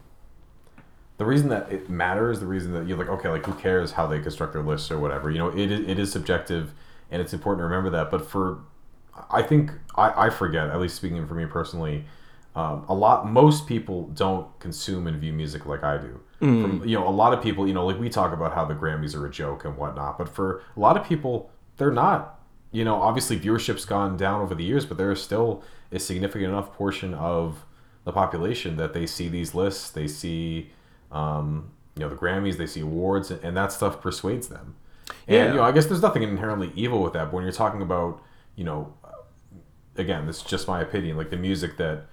[1.21, 4.07] the reason that it matters, the reason that you're like, okay, like who cares how
[4.07, 5.29] they construct their lists or whatever.
[5.29, 6.73] You know, it is, it is subjective,
[7.11, 8.09] and it's important to remember that.
[8.09, 8.57] But for,
[9.29, 12.05] I think I, I forget, at least speaking for me personally,
[12.55, 16.19] um, a lot most people don't consume and view music like I do.
[16.63, 18.73] From, you know, a lot of people, you know, like we talk about how the
[18.73, 22.39] Grammys are a joke and whatnot, but for a lot of people, they're not.
[22.71, 26.45] You know, obviously viewership's gone down over the years, but there is still a significant
[26.45, 27.63] enough portion of
[28.05, 30.71] the population that they see these lists, they see,
[31.11, 34.75] um, you know, the Grammys, they see awards, and, and that stuff persuades them.
[35.27, 35.47] And Yeah.
[35.51, 37.25] you know, I guess there's nothing inherently evil with that.
[37.25, 38.21] But when you're talking about,
[38.55, 38.93] you know,
[39.97, 41.17] again, this is just my opinion.
[41.17, 42.05] Like the music that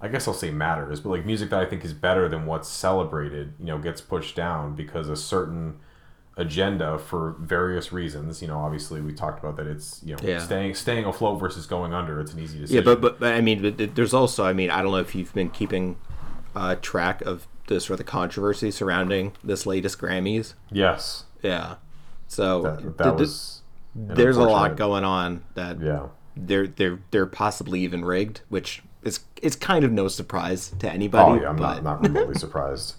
[0.00, 2.68] I guess I'll say matters, but like music that I think is better than what's
[2.68, 5.78] celebrated, you know, gets pushed down because a certain
[6.36, 8.42] agenda for various reasons.
[8.42, 10.38] You know, obviously we talked about that it's you know Yeah.
[10.40, 12.20] staying staying afloat versus going under.
[12.20, 14.82] It's an easy Yeah, but, but but I mean, but there's also I mean, I
[14.82, 15.96] don't know if you've been keeping
[16.54, 20.54] uh, track of the sort of controversy surrounding this latest Grammys.
[20.70, 21.76] yes, Yeah,
[22.28, 23.62] so that, that th- was.
[23.94, 26.06] there's a lot going on that Yeah.
[26.36, 31.38] they're they're they're possibly even rigged, which is it's kind of no surprise to anybody.
[31.38, 32.94] Oh yeah, I'm but, not not remotely surprised.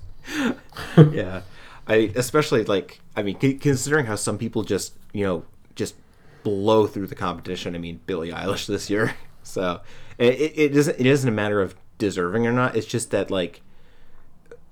[1.12, 1.42] yeah,
[1.88, 5.96] I especially like I mean, c- considering how some people just you know just
[6.44, 7.76] blow through the competition.
[7.76, 9.82] I mean, Billie Eilish this year, so
[10.18, 12.76] it, it isn't it isn't a matter of deserving or not.
[12.76, 13.62] It's just that like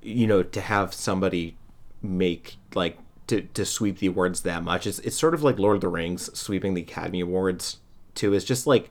[0.03, 1.57] you know to have somebody
[2.01, 4.85] make like to to sweep the awards that much.
[4.87, 7.77] It's it's sort of like Lord of the Rings sweeping the Academy Awards
[8.15, 8.33] too.
[8.33, 8.89] It's just like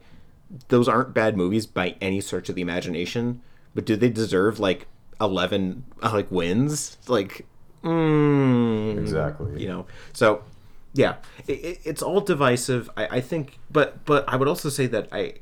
[0.67, 3.41] those aren't bad movies by any stretch of the imagination,
[3.73, 4.87] but do they deserve like
[5.19, 6.97] eleven like wins?
[7.07, 7.45] Like,
[7.83, 9.61] mm, Exactly.
[9.61, 10.43] You know, so
[10.93, 11.15] yeah,
[11.47, 12.89] it, it's all divisive.
[12.95, 15.35] I, I think, but but I would also say that I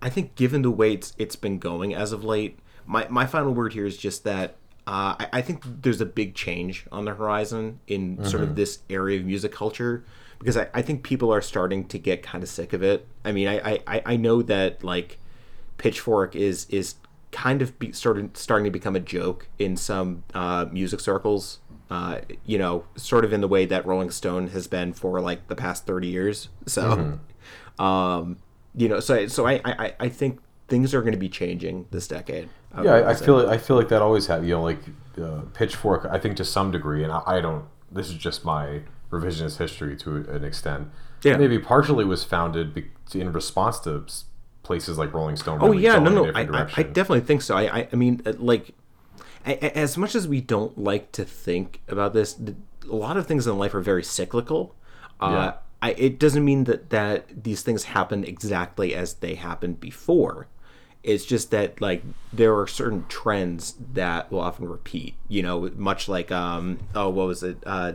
[0.00, 3.54] I think given the way it's it's been going as of late, my my final
[3.54, 4.56] word here is just that
[4.88, 8.78] uh, I, I think there's a big change on the horizon in sort of this
[8.88, 10.02] area of music culture
[10.38, 13.06] because I, I think people are starting to get kind of sick of it.
[13.22, 15.18] I mean, I I, I know that like
[15.76, 16.94] Pitchfork is is
[17.32, 21.58] kind of be, started starting to become a joke in some uh, music circles.
[21.90, 25.48] Uh, you know, sort of in the way that Rolling Stone has been for like
[25.48, 26.48] the past thirty years.
[26.64, 27.18] So,
[27.78, 28.38] um,
[28.74, 32.06] you know, so so I I, I think things are going to be changing this
[32.06, 32.48] decade.
[32.74, 34.80] would Yeah, I, I feel I feel like that always have you know like
[35.20, 36.06] uh, Pitchfork.
[36.10, 37.64] I think to some degree, and I, I don't.
[37.90, 40.88] This is just my revisionist history to an extent.
[41.24, 41.36] Yeah.
[41.36, 44.06] maybe partially was founded in response to
[44.62, 45.58] places like Rolling Stone.
[45.60, 47.56] Oh really yeah, no, no, I, I, I definitely think so.
[47.56, 48.72] I, I, I mean, uh, like,
[49.44, 52.38] as much as we don't like to think about this,
[52.88, 54.76] a lot of things in life are very cyclical.
[55.20, 55.52] Uh, Yeah.
[55.80, 60.48] I, it doesn't mean that that these things happen exactly as they happened before.
[61.02, 65.14] It's just that like there are certain trends that will often repeat.
[65.28, 67.92] You know, much like um oh what was it uh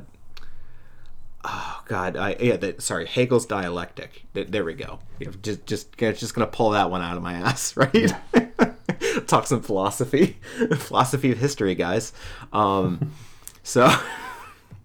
[1.43, 4.23] oh god I yeah that, sorry Hegel's dialectic.
[4.33, 4.99] Th- There we go.
[5.41, 8.13] Just just just gonna pull that one out of my ass, right?
[9.27, 10.37] Talk some philosophy,
[10.77, 12.13] philosophy of history, guys.
[12.51, 13.11] Um,
[13.63, 13.93] so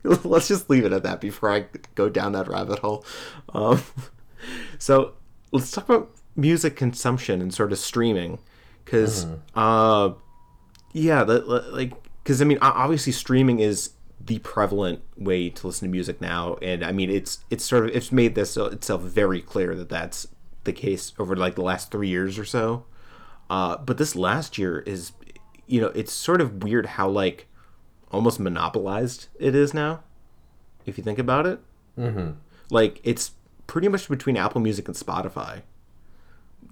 [0.02, 3.04] let's just leave it at that before I go down that rabbit hole.
[3.54, 3.82] Um,
[4.78, 5.14] so
[5.52, 8.38] let's talk about music consumption and sort of streaming,
[8.84, 10.10] because uh,
[10.92, 15.88] yeah, the, the- like because I mean obviously streaming is the prevalent way to listen
[15.88, 19.42] to music now, and I mean it's it's sort of it's made this itself very
[19.42, 20.28] clear that that's
[20.64, 22.84] the case over like the last three years or so.
[23.50, 25.12] Uh, but this last year is,
[25.66, 27.46] you know, it's sort of weird how like
[28.10, 30.02] almost monopolized it is now.
[30.86, 31.60] If you think about it,
[31.98, 32.32] mm-hmm.
[32.70, 33.32] like it's
[33.66, 35.62] pretty much between Apple Music and Spotify.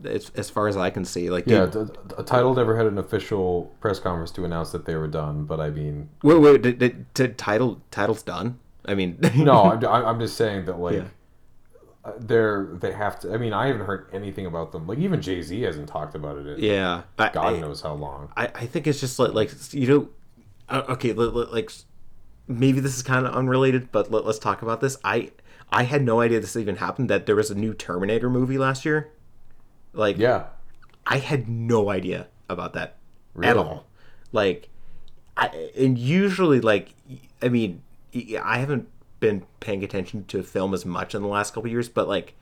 [0.05, 2.77] As, as far as I can see, like yeah, they- d- d- a Tidal never
[2.77, 5.45] had an official press conference to announce that they were done.
[5.45, 8.59] But I mean, wait, wait, did, did, did Tidal Tidal's done?
[8.85, 10.95] I mean, no, I'm, I'm just saying that like.
[10.97, 11.05] Yeah.
[12.05, 13.33] uh, They're they have to.
[13.33, 14.87] I mean, I haven't heard anything about them.
[14.87, 18.31] Like even Jay Z hasn't talked about it in yeah, God I, knows how long.
[18.37, 20.09] I, I think it's just like like you know,
[20.69, 21.73] uh, okay, li- li- like
[22.47, 24.99] maybe this is kind of unrelated, but let, let's talk about this.
[25.03, 25.33] I
[25.73, 27.09] I had no idea this even happened.
[27.11, 29.11] That there was a new Terminator movie last year.
[29.97, 30.45] Like, Yeah,
[31.07, 32.97] I had no idea about that
[33.43, 33.87] at all.
[34.33, 34.69] Like,
[35.37, 36.95] I and usually like
[37.43, 37.83] I mean
[38.43, 38.89] I haven't
[39.21, 42.35] been paying attention to film as much in the last couple years, but like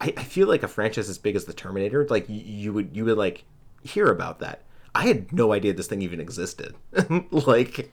[0.00, 2.96] I, I feel like a franchise as big as the Terminator, like you, you would
[2.96, 3.44] you would like
[3.82, 4.62] hear about that.
[4.94, 6.74] I had no idea this thing even existed.
[7.30, 7.92] like,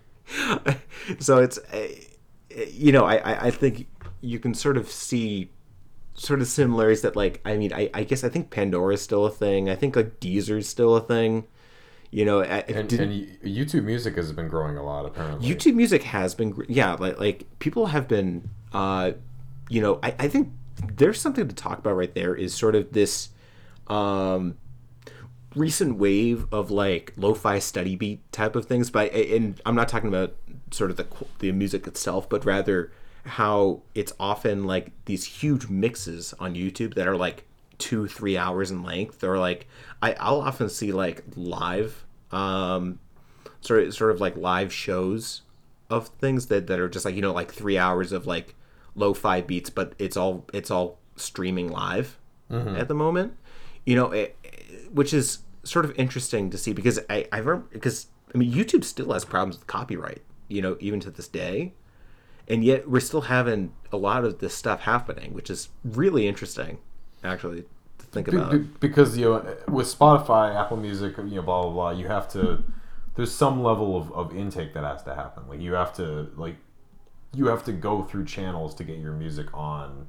[1.20, 1.88] so it's uh,
[2.72, 3.88] you know I I think
[4.22, 5.52] you can sort of see
[6.18, 9.26] sort of similarities that like I mean I, I guess I think Pandora is still
[9.26, 9.70] a thing.
[9.70, 11.46] I think like Deezer is still a thing.
[12.10, 13.12] You know, And, did- and
[13.44, 15.48] YouTube Music has been growing a lot apparently.
[15.48, 19.12] YouTube music has been yeah like like people have been uh
[19.70, 20.52] you know I, I think
[20.96, 23.30] there's something to talk about right there is sort of this
[23.88, 24.58] um
[25.56, 30.08] recent wave of like lo-fi study beat type of things but and I'm not talking
[30.08, 30.36] about
[30.72, 31.08] sort of the
[31.40, 32.92] the music itself but rather
[33.28, 37.46] how it's often like these huge mixes on YouTube that are like
[37.78, 39.68] two three hours in length or like
[40.02, 43.00] I, I'll often see like live um
[43.62, 45.42] sort of sort of like live shows
[45.90, 48.56] of things that, that are just like you know like three hours of like
[48.96, 52.18] lo-fi beats but it's all it's all streaming live
[52.78, 53.36] at the moment.
[53.86, 54.36] You know it,
[54.92, 58.86] which is sort of interesting to see because i i remember because i mean youtube
[58.86, 61.74] still has problems with copyright you know even to this day
[62.48, 66.78] and yet we're still having a lot of this stuff happening which is really interesting
[67.24, 67.66] actually
[67.98, 71.72] to think about be- because you know with Spotify, Apple Music, you know, blah blah
[71.72, 71.90] blah.
[71.92, 72.64] You have to.
[73.16, 75.44] There's some level of, of intake that has to happen.
[75.50, 76.56] Like you have to like
[77.34, 80.08] you have to go through channels to get your music on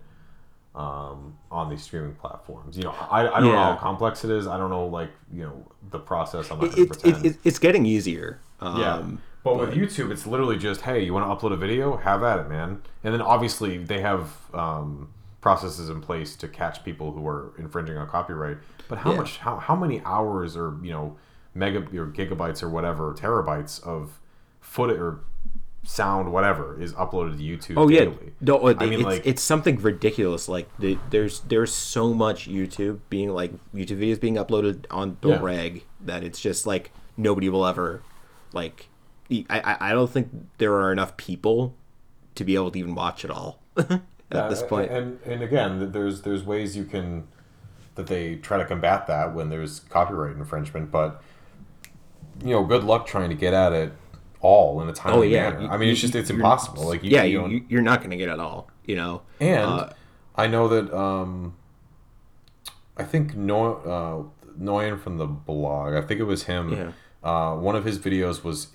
[0.74, 2.76] um, on these streaming platforms.
[2.76, 4.46] You know, I, I don't know how complex it is.
[4.46, 6.50] I don't know like you know the process.
[6.50, 9.02] I'm not it, it, it, it's getting easier um, Yeah.
[9.56, 11.96] But with YouTube, it's literally just, hey, you want to upload a video?
[11.96, 12.82] Have at it, man.
[13.04, 15.08] And then obviously they have um,
[15.40, 18.58] processes in place to catch people who are infringing on copyright.
[18.88, 19.16] But how Yeah.
[19.18, 21.16] much, how, how many hours or, you know,
[21.54, 24.18] mega or gigabytes or whatever, terabytes of
[24.60, 25.20] footage or
[25.84, 27.42] sound, whatever, is uploaded to
[27.74, 28.32] YouTube Oh yeah, daily?
[28.40, 30.48] no, it, I mean, it's, like- it's something ridiculous.
[30.48, 35.30] Like the, there's there's so much YouTube being like YouTube videos being uploaded on the
[35.30, 35.40] Yeah.
[35.40, 38.02] reg that it's just like nobody will ever
[38.52, 38.88] like.
[39.30, 41.74] I I, don't think there are enough people
[42.34, 44.00] to be able to even watch it all at
[44.32, 44.90] Yeah, this point.
[44.90, 47.26] And and again, there's there's ways you can
[47.94, 51.22] that they try to combat that when there's copyright infringement, but
[52.42, 53.92] you know, good luck trying to get at it
[54.40, 55.62] all in a timely oh yeah, manner.
[55.62, 56.84] you- I mean, it's just it's impossible.
[56.86, 58.70] Like you, yeah, you you, you're not going to get it all.
[58.84, 59.90] You know, and uh,
[60.36, 61.54] I know that um,
[62.96, 63.74] I think no,
[64.38, 65.94] uh, Noyan from the blog.
[65.94, 66.72] I think it was him.
[66.72, 66.92] Yeah.
[67.22, 68.68] Uh, one of his videos was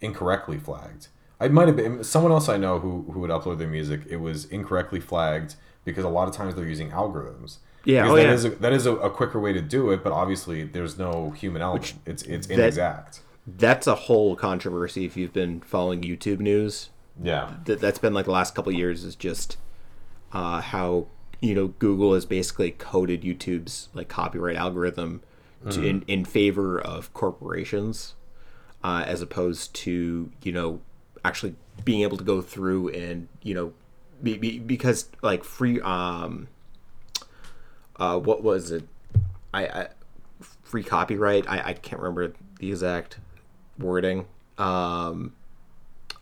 [0.00, 1.08] incorrectly flagged.
[1.40, 4.02] I might have been someone else I know who who would upload their music.
[4.08, 7.58] It was incorrectly flagged because a lot of times they're using algorithms.
[7.84, 8.32] Yeah, Because oh, that yeah.
[8.34, 11.30] is a, that is a, a quicker way to do it, but obviously there's no
[11.30, 11.94] human element.
[12.06, 13.20] it's it's inexact.
[13.46, 15.04] that's a whole controversy.
[15.04, 16.90] If you've been following YouTube news,
[17.22, 17.54] Yeah.
[17.66, 19.56] that that's been like the last couple of years is just
[20.32, 21.06] uh, how
[21.40, 25.22] you know Google has basically coded YouTube's like copyright algorithm
[25.70, 28.14] to, in in favor of corporations
[28.82, 30.80] uh, as opposed to you know
[31.24, 33.72] actually being able to go through and you know
[34.22, 36.48] be, be, because like free um
[37.96, 38.86] uh what was it
[39.52, 39.88] I, I
[40.62, 43.18] free copyright I, I can't remember the exact
[43.78, 44.26] wording
[44.58, 45.32] um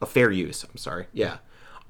[0.00, 0.64] a fair use.
[0.64, 1.06] I'm sorry.
[1.12, 1.38] Yeah,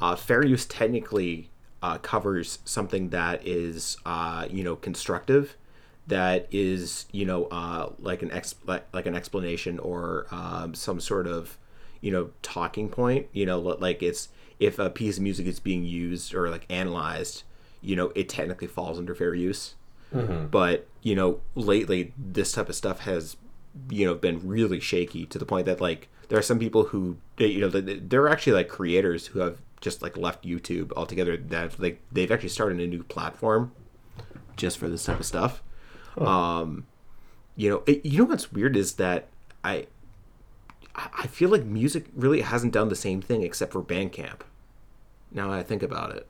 [0.01, 1.51] uh, fair use technically
[1.83, 5.57] uh, covers something that is uh, you know constructive,
[6.07, 11.27] that is you know uh, like an ex like, an explanation or um, some sort
[11.27, 11.59] of
[12.01, 13.27] you know talking point.
[13.33, 17.43] You know like it's if a piece of music is being used or like analyzed,
[17.81, 19.75] you know it technically falls under fair use.
[20.51, 23.37] But you know lately this type of stuff has
[23.91, 27.19] you know been really shaky to the point that like there are some people who
[27.37, 30.93] they, you know th- there are actually like creators who have just like left YouTube
[30.97, 33.73] altogether that like they've actually started a new platform
[34.57, 35.63] just for this type of stuff.
[36.19, 36.87] Um,
[37.57, 39.29] you know, it, you know what's weird is that
[39.65, 39.87] I
[40.95, 44.41] I feel like music really hasn't done the same thing except for Bandcamp.
[45.33, 46.27] Now that I think about it,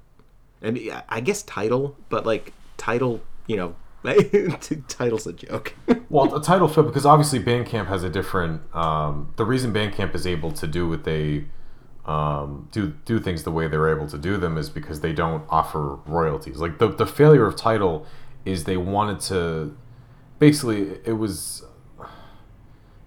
[0.63, 3.77] and I- I guess Tidal, but like Tidal, you know,
[4.89, 5.75] Tidal's a joke.
[6.09, 8.63] Well, a Tidal fit because obviously Bandcamp has a different.
[8.75, 11.47] Um, the reason Bandcamp is able to do what they
[12.07, 15.43] um, do do things the way they're able to do them is because they don't
[15.51, 16.59] offer royalties.
[16.59, 18.07] Like the the failure of Tidal
[18.47, 19.77] is they wanted to
[20.39, 21.65] basically it was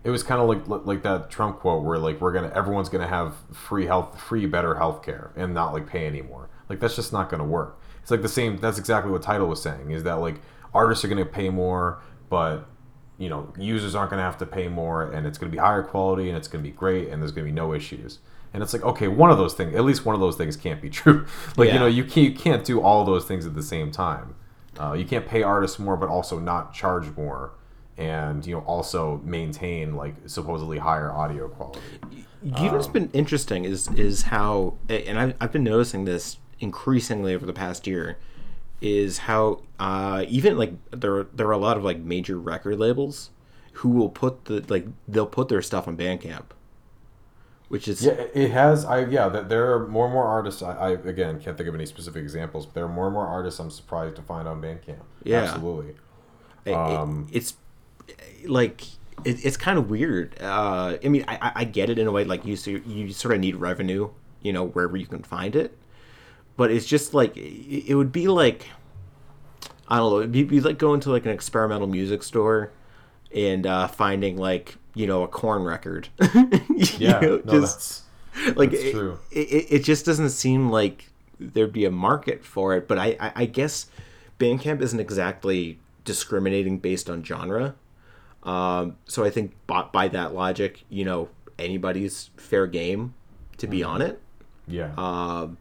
[0.04, 3.08] it was kind of like like that Trump quote where like we're gonna everyone's gonna
[3.08, 6.50] have free health free better health care and not like pay anymore.
[6.70, 7.80] Like that's just not gonna work.
[8.02, 8.58] It's like the same.
[8.58, 9.92] That's exactly what Tidal was saying.
[9.92, 10.42] Is that like
[10.74, 12.68] artists are gonna pay more, but
[13.18, 16.30] you know users aren't to have to pay more and it's to be higher quality
[16.30, 18.20] and it's to be great and there's to be no issues
[18.54, 20.82] and it's like okay one of those things at least one of those things can't
[20.82, 21.26] be true
[21.58, 21.74] like Yeah.
[21.74, 24.36] you know you can't, you can't do all those things at the same time
[24.80, 27.52] uh, you can't pay artists more but also not charge more
[28.00, 31.82] and you know also maintain like supposedly higher audio quality.
[32.42, 37.36] You know what's been interesting is is how, and I've, I've been noticing this increasingly
[37.36, 38.18] over the past year,
[38.80, 43.32] is how uh, even like there there are a lot of like major record labels
[43.74, 46.46] who will put the like they'll put their stuff on Bandcamp,
[47.70, 48.84] which is Yeah, it- it has.
[48.86, 50.62] I yeah, th- there are more and more artists.
[50.62, 53.26] I, I again can't think of any specific examples, but there are more and more
[53.26, 55.00] artists I'm surprised to find on Bandcamp.
[55.24, 55.44] Yeah.
[55.44, 55.96] absolutely.
[56.66, 57.54] it- it- Um, it's
[58.46, 58.84] like
[59.26, 60.36] it, it's kind of weird.
[60.42, 62.24] Uh, I mean, I, I- I get it in a way.
[62.24, 62.56] Like you,
[62.86, 64.10] you sort of need revenue,
[64.42, 65.78] you know, wherever you can find it.
[66.58, 68.68] But it's just like it, it would be like
[69.88, 70.20] I don't know.
[70.20, 72.72] It'd be, be like going to like an experimental music store
[73.36, 76.10] and uh, finding like you know a Korn record.
[76.98, 79.20] Yeah, know, no, just- that's like that's it, true.
[79.32, 83.32] It, it, just doesn't seem like there'd be a market for it but I, I
[83.36, 83.88] i guess
[84.40, 87.76] bandcamp isn't exactly discriminating based on genre
[88.44, 93.14] um so i think by, by that logic you know anybody's fair game
[93.58, 93.90] to be Mm-hmm.
[93.90, 94.22] on it
[94.68, 94.92] yeah.
[94.98, 95.58] um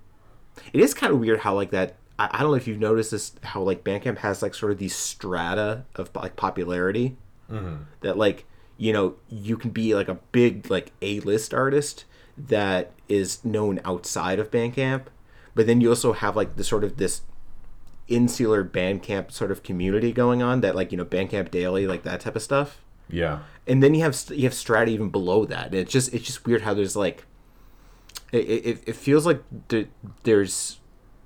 [0.72, 3.10] it is kind of weird how like that I, I don't know if you've noticed
[3.12, 7.16] this how like bandcamp has like sort of these strata of like popularity
[7.50, 7.76] Mm-hmm.
[8.02, 8.44] that like
[8.76, 12.04] you know you can be like a big like a-list artist
[12.36, 15.04] that is known outside of bandcamp
[15.54, 17.22] but then you also have like the sort of this
[18.08, 22.20] insular bandcamp sort of community going on that like you know bandcamp daily like that
[22.20, 22.80] type of stuff.
[23.10, 23.40] Yeah.
[23.66, 25.66] and then you have you have strata even below that.
[25.66, 27.24] And it's just it's just weird how there's like
[28.32, 29.42] it, it, it feels like
[30.22, 30.78] there's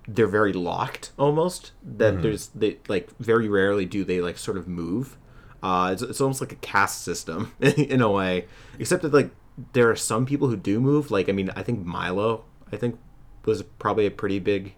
[0.07, 2.23] they're very locked almost that mm-hmm.
[2.23, 5.17] there's they like very rarely do they like sort of move
[5.63, 8.47] uh it's, it's almost like a caste system in a way.
[8.79, 9.31] Except that like
[9.73, 11.11] there are some people who do move.
[11.11, 12.99] Like i mean i think milo i think
[13.45, 14.75] was probably a pretty big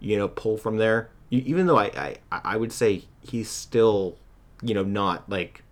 [0.00, 1.10] you know pull from there.
[1.30, 4.16] Even though i i, I would say he's still
[4.62, 5.62] you know not like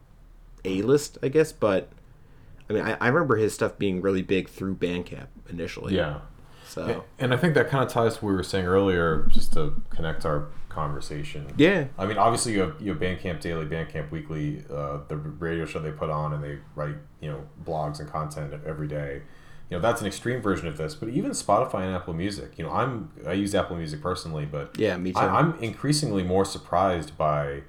[0.64, 1.91] a list i guess but
[2.68, 5.95] i mean I, I remember his stuff being really big through bandcamp initially.
[5.95, 6.20] Yeah.
[6.66, 7.05] so.
[7.18, 9.83] And I think that kind of ties to what we were saying earlier, just to
[9.91, 11.47] connect our conversation.
[11.57, 15.66] yeah I mean, obviously you have you have Bandcamp Daily, Bandcamp Weekly, uh, the radio
[15.66, 19.23] show they put on, and they write you know blogs and content every day.
[19.68, 22.59] You know that's an extreme version of this, but even Spotify and Apple Music.
[22.59, 25.18] You know, I'm I use Apple Music personally, but Yeah, me too.
[25.21, 27.62] I, I'm increasingly more surprised by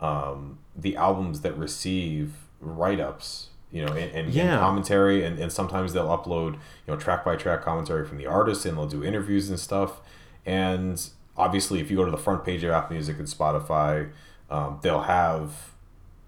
[0.00, 3.48] um, the albums that receive write ups.
[3.70, 4.58] You know, and, and, and Yeah.
[4.58, 8.64] commentary, and, and sometimes they'll upload you know track by track commentary from the artist,
[8.64, 10.00] and they'll do interviews and stuff.
[10.46, 11.04] And
[11.36, 14.10] obviously, if you go to the front page of Apple Music and Spotify,
[14.50, 15.72] um, they'll have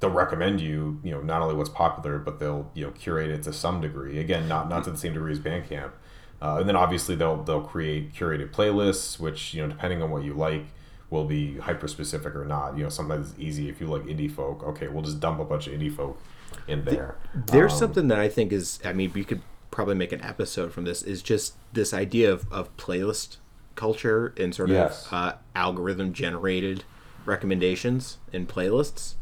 [0.01, 3.43] they'll recommend you you know not only what's popular, but they'll you know curate it
[3.45, 4.19] to some degree.
[4.19, 5.93] Again, not not to the same degree as Bandcamp.
[6.43, 10.23] Uh, and then obviously they'll they'll create curated playlists, which you know depending on what
[10.23, 10.67] you like
[11.09, 12.77] will be hyper specific or not.
[12.77, 14.63] You know sometimes it's easy if you like indie folk.
[14.63, 16.21] Okay, we'll just dump a bunch of indie folk
[16.69, 17.17] in there.
[17.35, 19.41] There's Um, something that I think is, I mean, we could
[19.71, 23.37] probably make an episode from this, is just this idea of, of playlist
[23.77, 25.07] culture and sort Yes.
[25.07, 26.85] of uh, algorithm generated
[27.25, 29.15] recommendations and playlists.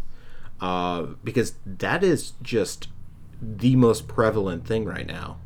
[0.60, 2.88] Uh, because that is just
[3.42, 5.36] the most prevalent thing right now.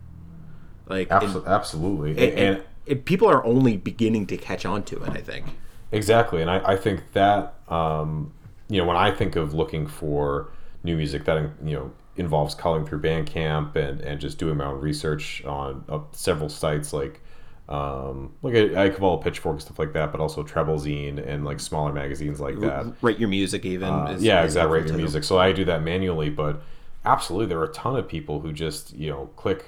[0.87, 4.97] Like, and- absolutely, and, and, and- and people are only beginning to catch on to
[5.05, 5.45] it, I think.
[5.93, 8.33] Exactly, and I, I think that um,
[8.69, 10.51] you know when I think of looking for
[10.85, 14.81] new music, that you know involves calling through Bandcamp and, and just doing my own
[14.81, 17.21] research on uh, several sites like
[17.69, 21.61] um, like I, I Cavallo Pitchfork stuff like that, but also Treble Zine and like
[21.61, 22.87] smaller magazines like that.
[23.03, 23.89] Rate your music, even.
[23.89, 24.73] Uh, yeah, exactly.
[24.73, 25.03] Rate your too.
[25.03, 25.25] music.
[25.25, 26.63] So I do that manually, but
[27.05, 29.67] absolutely, there are a ton of people who just you know click.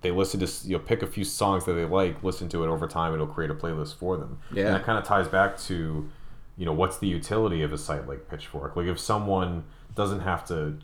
[0.00, 2.68] They listen to you know pick a few songs that they like, listen to it
[2.68, 4.40] over time, it'll create a playlist for them.
[4.52, 4.66] Yeah.
[4.66, 6.10] and that kind of ties back to
[6.56, 8.74] you know what's the utility of a site like Pitchfork?
[8.74, 9.64] Like if someone
[9.94, 10.78] doesn't have to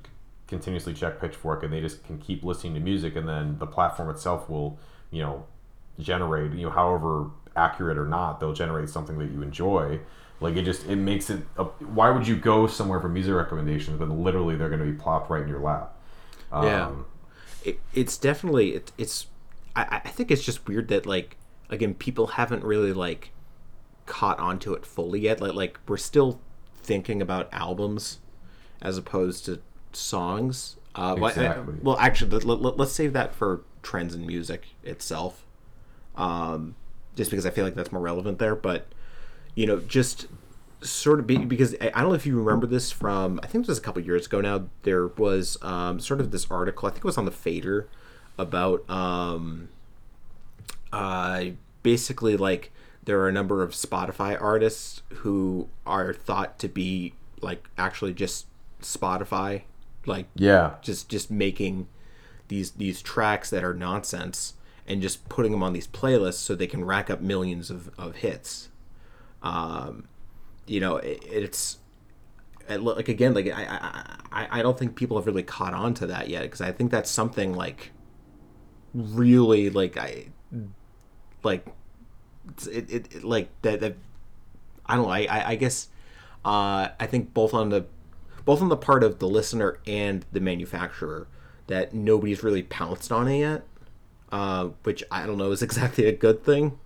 [0.46, 4.10] continuously check Pitchfork and they just can keep listening to music, and then the platform
[4.10, 4.78] itself will
[5.10, 5.44] you know
[5.98, 9.98] generate you know however accurate or not they'll generate something that you enjoy.
[10.40, 13.98] Like it just it makes it a, why would you go somewhere for music recommendations
[13.98, 15.96] but literally they're going to be plopped right in your lap?
[16.52, 16.86] Yeah.
[16.88, 17.06] Um,
[17.64, 19.26] it, it's definitely it, it's
[19.74, 21.36] I, I think it's just weird that like
[21.70, 23.30] again people haven't really like
[24.04, 25.40] caught onto it fully yet.
[25.40, 26.40] Like like we're still
[26.82, 28.18] thinking about albums
[28.82, 29.60] as opposed to
[29.94, 30.76] songs.
[30.94, 35.45] Uh well, I- well actually let, let, let's save that for trends in music itself
[36.16, 36.74] um
[37.14, 38.86] just because i feel like that's more relevant there but
[39.54, 40.26] you know just
[40.82, 43.64] sort of be, because I I don't know if you remember this from I think
[43.64, 44.66] it was a couple years ago now.
[44.82, 47.88] There was um, sort of this article I think it was on the Fader
[48.38, 49.68] about um,
[50.92, 51.44] uh,
[51.82, 52.72] basically like
[53.04, 58.46] there are a number of Spotify artists who are thought to be like actually just
[58.82, 59.62] Spotify
[60.04, 60.74] like Yeah.
[60.82, 61.88] just just making
[62.48, 64.54] these these tracks that are nonsense
[64.88, 68.16] and just putting them on these playlists so they can rack up millions of, of
[68.16, 68.68] hits.
[69.42, 70.08] Um
[70.66, 71.78] you know it, it's
[72.68, 76.06] it, like again like I, I I- don't think people have really caught on to
[76.08, 77.92] that yet because I think that's something like
[78.94, 80.26] really like I
[81.42, 81.66] like
[82.70, 83.96] it, it, it like that, that
[84.86, 85.88] I don't know I, I, I guess
[86.44, 87.86] uh, I think both on the
[88.44, 91.26] both on the part of the listener and the manufacturer
[91.66, 93.64] that nobody's really pounced on it yet
[94.32, 96.78] uh, which I don't know is exactly a good thing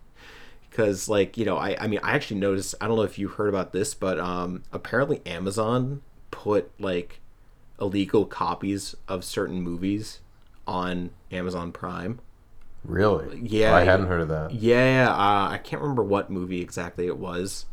[0.68, 3.28] because like you know I, I mean I actually noticed I don't know if you
[3.28, 7.20] heard about this but um, apparently Amazon put like
[7.80, 10.20] illegal copies of certain movies
[10.66, 12.20] on Amazon Prime
[12.84, 13.41] Really?
[13.43, 14.53] Yeah, I hadn't heard of that.
[14.55, 17.66] yeah, uh, I can't remember what movie exactly it was,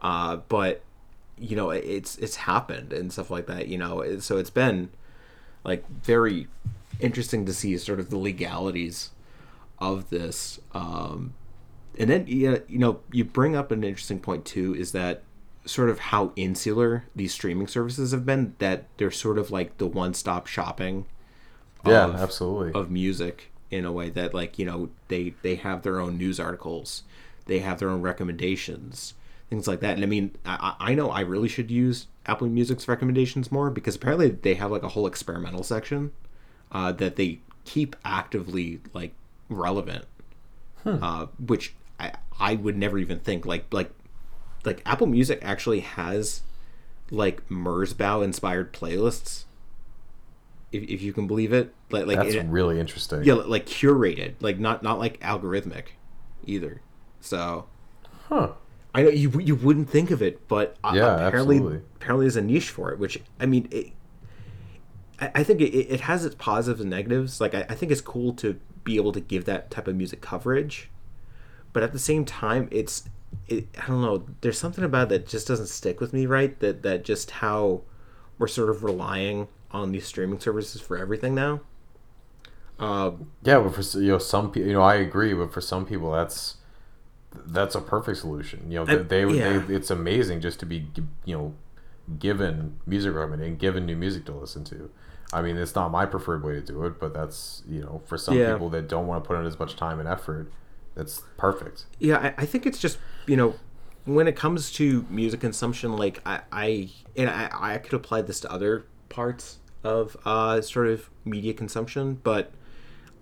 [0.00, 0.82] uh, but
[1.36, 3.66] you know, it's it's happened and stuff like that.
[3.66, 4.90] You know, so it's been
[5.64, 6.46] like very
[7.00, 9.10] interesting to see sort of the legalities
[9.78, 10.60] of this.
[10.72, 11.34] Um,
[11.98, 15.22] and then yeah, you know, you bring up an interesting point too, is that
[15.66, 18.54] sort of how insular these streaming services have been.
[18.58, 21.06] That they're sort of like the one-stop shopping
[21.86, 22.72] Yeah, of- absolutely.
[22.78, 26.38] of music in a way that like you know they they have their own news
[26.38, 27.02] articles
[27.46, 29.14] they have their own recommendations
[29.50, 32.86] things like that and i mean i, I know i really should use apple music's
[32.86, 36.12] recommendations more because apparently they have like a whole experimental section
[36.74, 39.12] uh, that they keep actively like
[39.48, 40.04] relevant
[40.84, 43.90] uh, which I, I would never even think like like
[44.64, 46.42] like apple music actually has
[47.10, 49.44] like merzbow inspired playlists
[50.72, 53.22] if, if you can believe it like like That's it- really interesting.
[53.24, 55.84] yeah like curated like not not like algorithmic
[56.44, 56.80] either
[57.20, 57.66] so
[58.28, 58.52] Huh.
[58.94, 61.82] i know you you wouldn't think of it but uh, Yeah, apparently absolutely.
[61.96, 63.92] apparently there's a niche for it which i mean it,
[65.34, 68.32] I, think it, it has its positives and negatives like I, I think it's cool
[68.34, 70.90] to be able to give that type of music coverage
[71.72, 73.04] but at the same time it's
[73.48, 76.58] it, i don't know there's something about it that just doesn't stick with me right
[76.60, 77.82] that that just how
[78.38, 81.60] we're sort of relying on these streaming services for everything now
[82.78, 83.12] uh,
[83.42, 86.10] Yeah, but for you know some people, you know, I agree, but for some people,
[86.10, 86.56] that's
[87.46, 88.70] that's a perfect solution.
[88.70, 89.58] You know, I- they, they, yeah.
[89.58, 90.88] they it's amazing just to be
[91.24, 91.54] you know
[92.18, 94.90] given music recommendation and given new music to listen to.
[95.34, 98.16] I mean, it's not my preferred way to do it, but that's you know for
[98.16, 98.52] some Yeah.
[98.52, 100.50] people that don't want to put in as much time and effort,
[100.94, 101.86] that's perfect.
[101.98, 103.54] yeah I, I think it's just you know
[104.06, 108.38] when it comes to music consumption like i i and i, I could apply this
[108.40, 112.52] to other parts of uh sort of media consumption but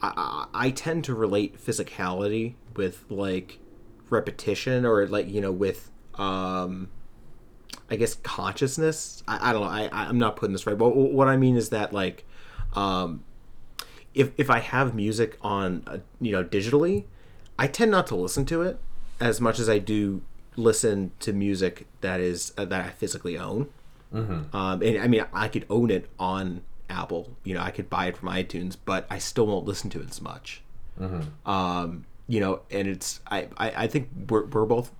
[0.02, 0.12] I,
[0.54, 3.58] I I tend to relate physicality with like
[4.10, 6.88] repetition or like you know with um
[7.92, 9.22] I guess consciousness.
[9.28, 9.68] I, I don't know.
[9.68, 12.24] I I'm not putting this right, but what I mean is that like,
[12.72, 13.22] um,
[14.14, 17.04] if if I have music on uh, you know digitally,
[17.58, 18.78] I tend not to listen to it
[19.20, 20.22] as much as I do
[20.56, 23.68] listen to music that is uh, that I physically own.
[24.14, 24.56] Mm-hmm.
[24.56, 27.36] Um, and I mean, I could own it on Apple.
[27.44, 30.08] You know, I could buy it from iTunes, but I still won't listen to it
[30.08, 30.62] as much.
[31.44, 34.92] Um, you know, and it's I, I, I think we're, we're both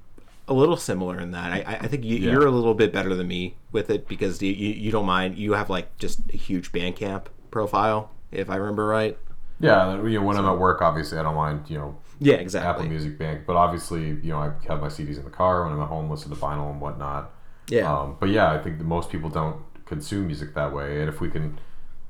[0.49, 1.53] a little similar in that.
[1.53, 2.33] I, I- think you, Yeah.
[2.33, 5.39] you're a little bit better than me with it because you, you, you don't mind.
[5.39, 9.19] You have like just a huge Bandcamp profile, if I remember right.
[9.61, 12.69] Yeah, you know, when I'm at work, obviously, I don't mind you know Yeah, exactly.
[12.69, 12.85] Apple.
[12.87, 15.81] Music Bank, but obviously, you know, I have my CDs in the car when I'm
[15.81, 17.31] at home, listen to vinyl and whatnot.
[17.69, 17.93] Yeah.
[17.97, 21.21] Um, but yeah, I think that most people don't consume music that way, and if
[21.21, 21.61] we can,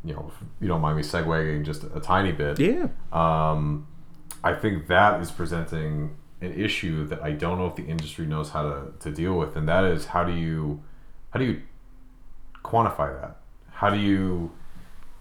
[0.03, 2.87] you know, if you don't mind me segueing just a tiny bit, yeah.
[3.12, 3.87] um,
[4.43, 8.51] I think that is presenting an issue that I don't know if the industry knows
[8.51, 10.82] how to, to deal with, and that is how do you
[11.30, 11.62] how do you
[12.64, 13.36] quantify that?
[13.70, 14.51] How do you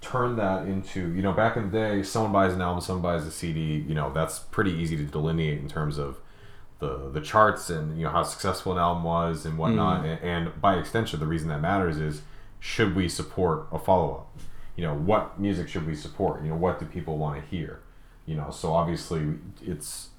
[0.01, 3.25] turn that into you know back in the day, someone buys an album, someone buys
[3.25, 6.17] a CD, you know that's pretty easy to delineate in terms of
[6.79, 10.17] the the charts and you know how successful an album was and whatnot, mm.
[10.23, 12.23] and, and by extension, the reason that matters is
[12.59, 14.39] should we support a follow up?
[14.75, 16.43] You know, what music should we support?
[16.43, 17.81] You know, what do people want to hear?
[18.25, 20.09] You know, so obviously it's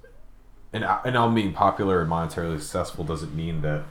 [0.73, 3.85] an, an album being popular and monetarily successful doesn't mean that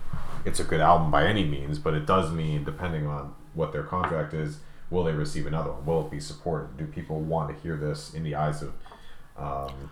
[0.45, 3.83] it's a good album by any means, but it does mean, depending on what their
[3.83, 4.59] contract is,
[4.89, 5.85] will they receive another one?
[5.85, 6.77] Will it be supported?
[6.77, 8.73] Do people want to hear this in the eyes of
[9.37, 9.91] um,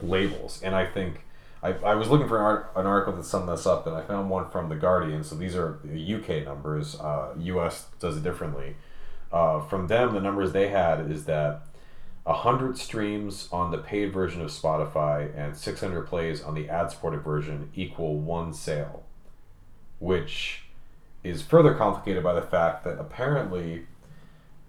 [0.00, 0.60] labels?
[0.62, 1.24] And I think
[1.62, 4.02] I, I was looking for an, art, an article that summed this up, and I
[4.02, 5.22] found one from the Guardian.
[5.22, 6.98] So these are the UK numbers.
[6.98, 8.76] Uh, US does it differently.
[9.32, 11.62] Uh, from them, the numbers they had is that
[12.24, 17.22] 100 streams on the paid version of Spotify and 600 plays on the ad supported
[17.22, 19.04] version equal one sale,
[19.98, 20.64] which
[21.24, 23.86] is further complicated by the fact that apparently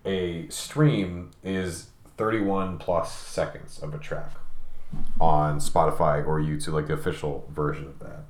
[0.06, 4.32] a stream is 31 plus seconds of a track
[5.20, 8.24] on Spotify or YouTube, like the official version of that.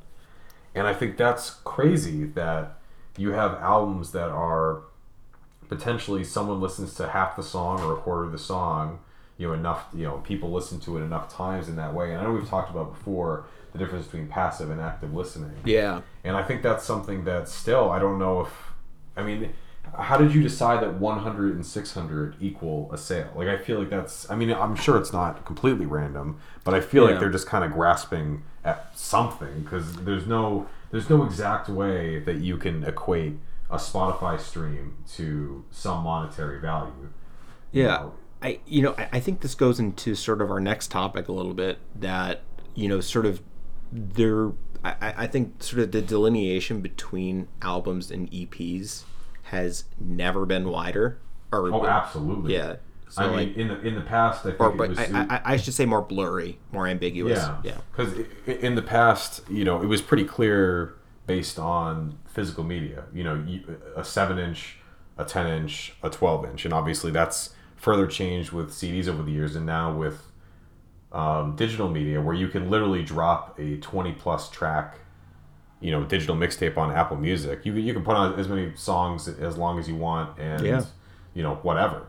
[0.75, 2.77] And I think that's crazy that
[3.17, 4.83] you have albums that are
[5.67, 8.99] potentially someone listens to half the song or a quarter of the song,
[9.41, 12.11] you know, enough, you know, people listen to it enough times in that way.
[12.11, 15.55] And I know we've talked about before the difference between passive and active listening.
[15.65, 16.01] Yeah.
[16.23, 18.49] And I think that's something that still, I don't know if,
[19.17, 19.51] I mean,
[19.97, 23.31] how did you decide that 100 and 600 equal a sale?
[23.35, 26.79] Like, I feel like that's, I mean, I'm sure it's not completely random, but I
[26.79, 27.11] feel Yeah.
[27.11, 32.19] like they're just kind of grasping at something because there's no, there's no exact way
[32.19, 33.39] that you can equate
[33.71, 37.09] a Spotify stream to some monetary value.
[37.71, 38.09] Yeah.
[38.41, 41.31] I you know, I, I think this goes into sort of our next topic a
[41.31, 42.41] little bit that,
[42.75, 43.41] you know, sort of
[43.91, 44.51] there
[44.83, 49.03] I, I think sort of the delineation between albums and EPs
[49.43, 51.19] has never been wider.
[51.51, 52.53] Or Oh, absolutely.
[52.53, 52.77] yeah.
[53.09, 54.97] So I mean, in the in the past, I think or was.
[54.97, 57.39] I, I, I should say more blurry, more ambiguous.
[57.39, 57.77] Yeah, Yeah.
[57.91, 60.95] Because in the past, you know, it was pretty clear
[61.27, 63.03] based on physical media.
[63.13, 63.45] You know,
[63.97, 64.77] a seven-inch,
[65.17, 67.49] a ten-inch, a twelve-inch, and obviously that's
[67.81, 70.23] further changed with CDs over the years, and now with
[71.11, 74.99] um, digital media, where you can literally drop a twenty-plus track,
[75.81, 77.65] you know, digital mixtape on Apple Music.
[77.65, 80.65] You can- you can put on as many songs as long as you want, and
[80.65, 80.83] Yeah.
[81.33, 82.03] you know, whatever.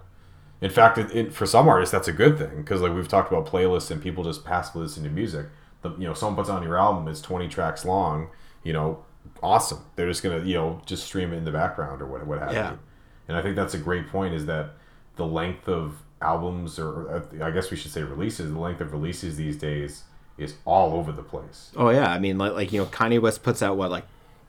[0.61, 3.33] In fact, it, it, for some artists, that's a good thing because, like we've talked
[3.33, 5.47] about playlists and people just passively listen to music.
[5.81, 8.29] The, you know, someone puts on your album, it's twenty tracks long.
[8.63, 9.05] You know,
[9.43, 9.81] awesome.
[9.97, 12.53] They're just gonna, you know, just stream it in the background or what, what have
[12.53, 12.71] Yeah.
[12.73, 12.79] you.
[13.27, 14.35] And I think that's a great point.
[14.35, 14.75] Is that
[15.17, 18.93] the length of albums, or uh, I guess we should say releases, the length of
[18.93, 20.05] releases these days
[20.39, 21.71] is all over the place.
[21.77, 22.11] Oh yeah.
[22.11, 24.07] I mean like like you know, Kanye West puts out what, like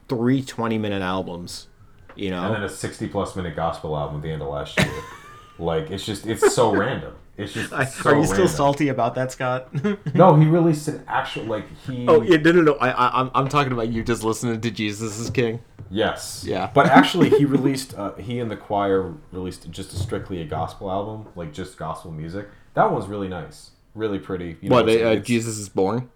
[0.07, 1.67] three 20 minute albums.
[2.15, 2.43] You know?
[2.43, 4.93] And then a sixty-plus minute gospel album at the end of last year.
[5.59, 7.15] like it's just, it's so random.
[7.37, 7.73] It's just.
[7.73, 8.55] I- so are you still random.
[8.55, 9.69] salty about that, Scott?
[10.13, 12.05] No, he released an actual like he.
[12.07, 12.73] oh yeah, no, no, no.
[12.75, 15.59] I, I, I'm, I'm talking about you just listening to Jesus is King.
[15.89, 16.43] Yes.
[16.47, 16.69] Yeah.
[16.73, 17.95] But actually, he released.
[17.97, 22.11] Uh, he and the choir released just a strictly a gospel album, like just gospel
[22.11, 22.47] music.
[22.75, 24.57] That one's really nice, really pretty.
[24.61, 24.85] You know, What?
[24.85, 26.09] They, uh, Jesus is born.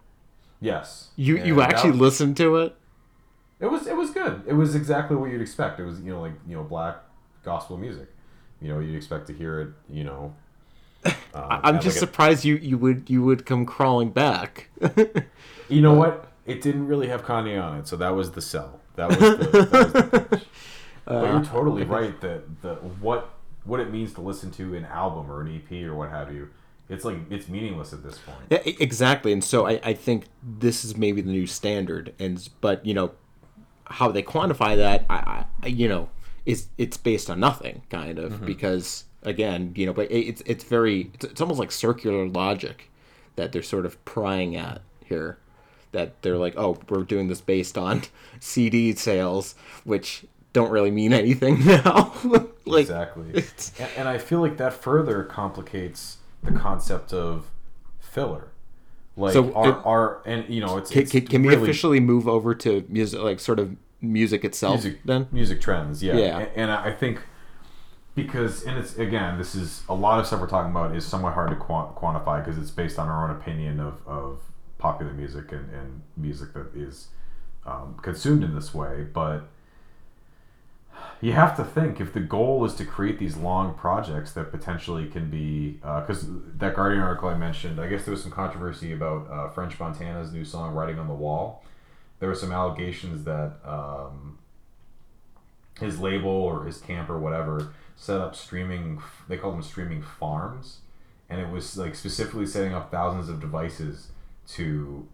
[0.59, 1.09] Yes.
[1.15, 2.75] You And you actually was- listened to it?
[3.59, 4.43] It was it was good.
[4.45, 5.79] It was exactly what you'd expect.
[5.79, 6.97] It was you know like you know black
[7.43, 8.07] gospel music.
[8.61, 9.69] You know you'd expect to hear it.
[9.89, 10.35] You know.
[11.33, 14.69] Um, I'm just like, surprised you you would you would come crawling back.
[15.69, 16.31] You know what?
[16.45, 18.79] It didn't really have Kanye on it, so that was the sell.
[18.95, 20.41] That was the, that was the.
[21.07, 23.29] Uh, but you're totally right that the what
[23.63, 26.49] what it means to listen to an album or an EP or what have you.
[26.89, 28.39] It's like it's meaningless at this point.
[28.49, 29.31] Yeah, exactly.
[29.31, 32.13] And so I, I think this is maybe the new standard.
[32.19, 33.11] And but you know
[33.85, 36.09] how they quantify that, I, I you know,
[36.45, 41.11] is it's based on nothing kind of because again, you know, but it's it's very
[41.13, 42.89] it's, it's almost like circular logic
[43.35, 45.37] that they're sort of prying at here.
[45.93, 48.03] That they're like, oh, we're doing this based on
[48.39, 52.13] CD sales, which don't really mean anything now.
[52.65, 53.45] like, Exactly.
[53.79, 57.49] And, and I feel like that further complicates the concept of
[57.99, 58.49] filler.
[59.15, 61.99] Like So our, it- our and you know it's, Can, it's can, can we officially
[61.99, 64.75] move over to music, like sort of music itself?
[64.83, 66.37] music then music trends yeah Yeah.
[66.39, 67.19] A- and i think
[68.17, 71.35] because and it's again this is a lot of stuff we're talking about is somewhat
[71.35, 74.39] hard to quant- quantify because it's based on our own opinion of, of
[74.79, 77.09] popular music and, and music that is
[77.67, 79.43] um, consumed in this way but
[81.21, 85.05] you have to think if the goal is to create these long projects that potentially
[85.05, 86.25] can be because
[86.57, 90.33] that guardian article i mentioned i guess there was some controversy about uh, french montana's
[90.33, 91.63] new song writing on the wall.
[92.19, 94.39] There were some allegations that um,
[95.79, 100.77] his label or his camp or whatever set up streaming they call them streaming farms.
[101.29, 104.11] And it was like specifically setting up thousands of devices
[104.51, 105.05] to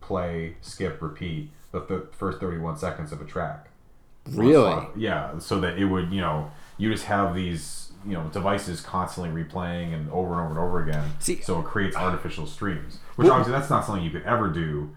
[0.00, 3.68] play skip repeat the th- first 31 seconds of a track.
[4.28, 8.80] Really, yeah so that it would you know you just have these you know devices
[8.80, 11.10] constantly replaying and over and over and over again.
[11.20, 14.48] See- so it creates artificial streams which Well- obviously that's not something you could ever
[14.48, 14.90] do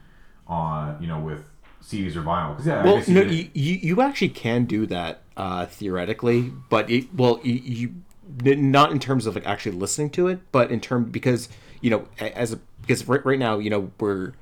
[0.48, 1.50] on you know with
[1.84, 5.66] CDs or vinyl because yeah I well, no, you, you actually can do that uh,
[5.66, 7.94] theoretically, but it well you, you
[8.56, 11.50] not in terms of like actually listening to it, but in term because
[11.82, 14.34] you know as a because right, right now you know we're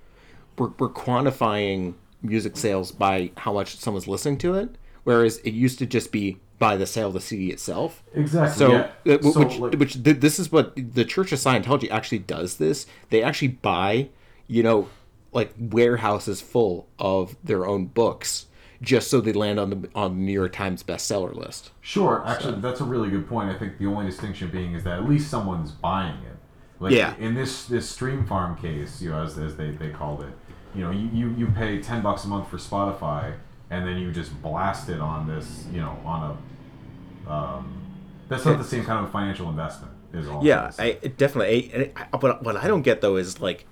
[0.58, 5.80] we're, we're quantifying music sales by how much someone's listening to it, whereas it used
[5.80, 8.04] to just be by the sale of the CD itself.
[8.14, 8.56] Exactly.
[8.56, 8.72] So,
[9.06, 9.14] yeah.
[9.16, 12.58] uh, So, which, like- which th- this is what the Church of Scientology actually does.
[12.58, 14.10] This they actually buy,
[14.48, 14.88] you know,
[15.32, 18.48] like warehouses full of their own books
[18.82, 21.72] just so they land on the on the New York Times bestseller list.
[21.82, 23.50] Sure, actually, that's a really good point.
[23.50, 26.38] I think the only distinction being is that at least someone's buying it.
[26.80, 27.16] Like Yeah.
[27.20, 30.34] in this this stream farm case, you know, as, as they, they called it,
[30.74, 33.36] you know, you, you, you pay ten bucks a month for Spotify,
[33.70, 36.38] and then you just blast it on this, you know, on
[37.28, 37.32] a.
[37.32, 37.78] Um,
[38.30, 39.94] that's not the same kind of financial investment.
[40.12, 40.44] Is all.
[40.44, 41.00] Yeah, trying to say.
[41.04, 41.92] I definitely.
[41.96, 43.68] I, I, but what I don't get though is like,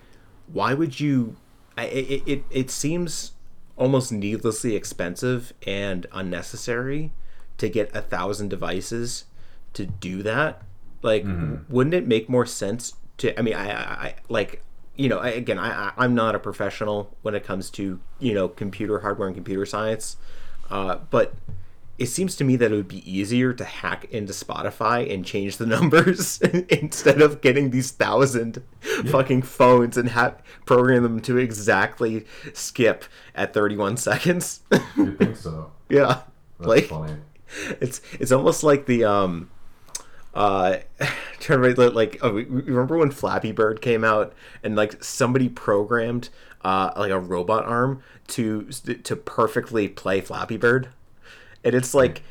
[0.53, 1.35] why would you?
[1.79, 3.33] I, it, it it seems
[3.77, 7.11] almost needlessly expensive and unnecessary
[7.57, 9.25] to get a thousand devices
[9.73, 10.63] to do that.
[11.01, 11.23] Like,
[11.69, 13.37] wouldn't it make more sense to?
[13.37, 14.63] I mean, I, I, like.
[14.95, 18.33] You know, I, again, I, I, I'm not a professional when it comes to you
[18.33, 20.17] know computer hardware and computer science,
[20.69, 21.35] uh, but
[21.99, 25.57] it seems to me that it would be easier to hack into Spotify and change
[25.57, 28.63] the numbers instead of getting these thousand
[29.11, 33.03] fucking phones and have program them to exactly skip
[33.35, 34.61] at 31 seconds.
[34.95, 35.71] you think so?
[35.89, 36.21] yeah,
[36.57, 37.17] That's like funny.
[37.81, 39.49] it's it's almost like the um
[40.33, 40.77] uh
[41.39, 44.33] trying to like oh, remember when Flappy Bird came out
[44.63, 46.29] and like somebody programmed
[46.63, 50.89] uh like a robot arm to to perfectly play Flappy Bird
[51.63, 52.23] and it's like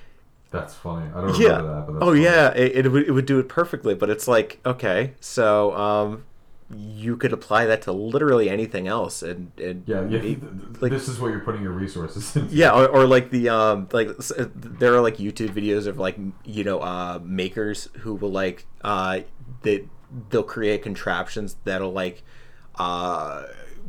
[0.50, 1.06] That's funny.
[1.08, 1.86] I don't remember yeah that.
[1.86, 2.22] But that's oh funny.
[2.22, 6.24] yeah it, it, would, it would do it perfectly but it's like okay so um
[6.70, 10.18] you could apply that to literally anything else and, and Yeah, yeah.
[10.18, 12.54] it- th- th- like- this is what you're putting your resources into.
[12.54, 16.64] yeah or, or like the um like there are like youtube videos of like you
[16.64, 19.20] know uh makers who will like uh
[19.62, 19.88] they
[20.30, 22.22] they'll create contraptions that'll like
[22.76, 23.44] uh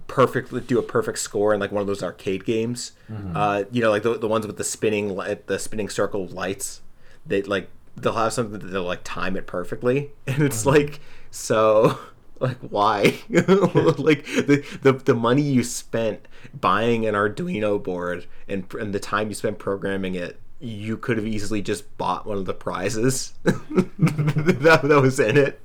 [0.10, 2.91] perfectly do a perfect score in like one of those arcade games.
[3.34, 6.82] Uh you know like the, the ones with the spinning the spinning circle of lights
[7.26, 10.12] they like they'll have something that they'll like time it perfectly.
[10.28, 10.99] And it's like
[11.32, 11.97] so
[12.39, 13.20] like why?
[13.30, 16.28] Like the, the the money you spent
[16.60, 21.26] buying an arduino board and and the time you spent programming it you could have
[21.26, 23.34] easily just bought one of the prizes.
[23.45, 25.62] That, that was in it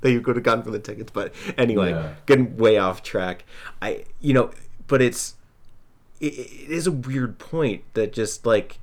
[0.00, 2.14] that you could have gotten for the tickets but anyway Yeah.
[2.26, 3.44] getting way off track.
[3.82, 4.50] I you know
[4.86, 5.34] but it's
[6.20, 8.78] it, it is a weird point that just like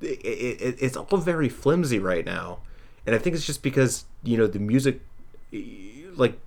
[0.00, 2.58] it, it, it's all very flimsy right now.
[3.06, 5.00] And i think it's just because you know the music
[6.16, 6.38] like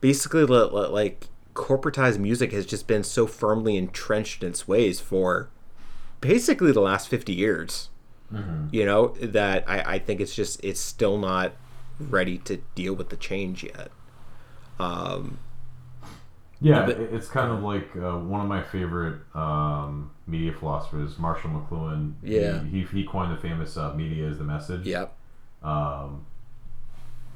[0.00, 4.98] basically li- li- like corporatized music has just been so firmly entrenched in its ways
[5.00, 5.48] for
[6.20, 7.88] basically the last 50 years.
[8.32, 8.68] Mm-hmm.
[8.72, 11.52] You know that I, I think it's just it's still not
[12.08, 13.90] ready to deal with the change yet
[14.78, 15.38] um
[16.60, 21.50] Yeah, but- it's kind of like uh, one of my favorite um, media philosophers, Marshall
[21.50, 22.14] McLuhan.
[22.22, 22.62] Yeah.
[22.64, 25.14] he, he, he coined the famous uh, "media is the message." yep
[25.62, 26.26] Um,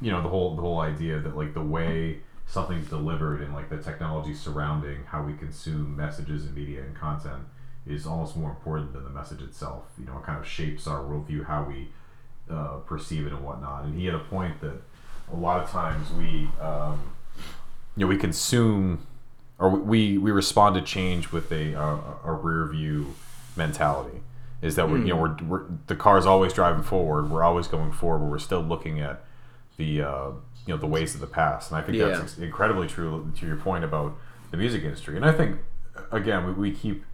[0.01, 3.71] you know the whole the whole idea that like the way something's delivered and like
[3.71, 7.45] the technology surrounding how we consume messages and media and content
[7.87, 9.85] is almost more important than the message itself.
[9.99, 11.89] You know, it kind of shapes our worldview, how we
[12.51, 13.85] uh, perceive it and whatnot.
[13.85, 14.81] And he had a point that
[15.33, 17.01] a lot of times we, um,
[17.97, 19.07] you know, we consume
[19.59, 23.15] or we we respond to change with a a, a rear view
[23.57, 24.21] mentality.
[24.63, 27.31] Is that we're you know we're, we're the car's always driving forward.
[27.31, 28.19] We're always going forward.
[28.21, 29.23] But we're still looking at
[29.77, 30.27] the uh,
[30.67, 31.71] you know the ways of the past.
[31.71, 32.09] And I think Yeah.
[32.09, 34.17] that's incredibly true to your point about
[34.51, 35.17] the music industry.
[35.17, 35.59] And I think
[36.11, 37.05] again we, we keep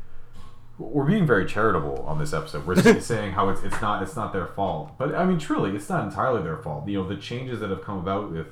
[0.81, 2.67] we're being very charitable on this episode.
[2.67, 5.89] We're saying how it's it's not it's not their fault, but I mean truly, it's
[5.89, 6.89] not entirely their fault.
[6.89, 8.49] You know, the changes that have come about with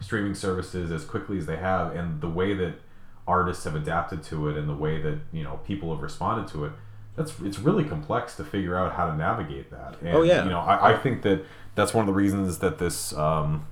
[0.00, 2.74] streaming services as quickly as they have, and the way that
[3.26, 6.64] artists have adapted to it, and the way that you know people have responded to
[6.66, 6.72] it.
[7.16, 9.96] That's it's really complex to figure out how to navigate that.
[10.00, 10.44] And, Oh, yeah.
[10.44, 11.44] you know, I, I think that
[11.74, 13.12] that's one of the reasons that this.
[13.14, 13.66] Um,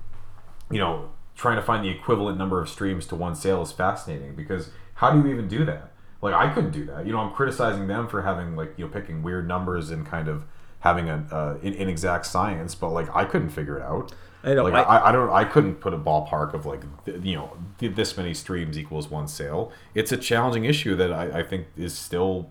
[0.69, 4.35] you know, trying to find the equivalent number of streams to one sale is fascinating
[4.35, 5.91] because how do you even do that?
[6.21, 7.05] Like I couldn't do that.
[7.05, 10.27] You know, I'm criticizing them for having like you know picking weird numbers and kind
[10.27, 10.43] of
[10.81, 14.13] having an uh, in- inexact science, but like I couldn't figure it out.
[14.43, 15.29] I know, Like I- I, I don't.
[15.31, 19.71] I couldn't put a ballpark of like you know this many streams equals one sale.
[19.93, 22.49] It's a challenging issue that I, I think is still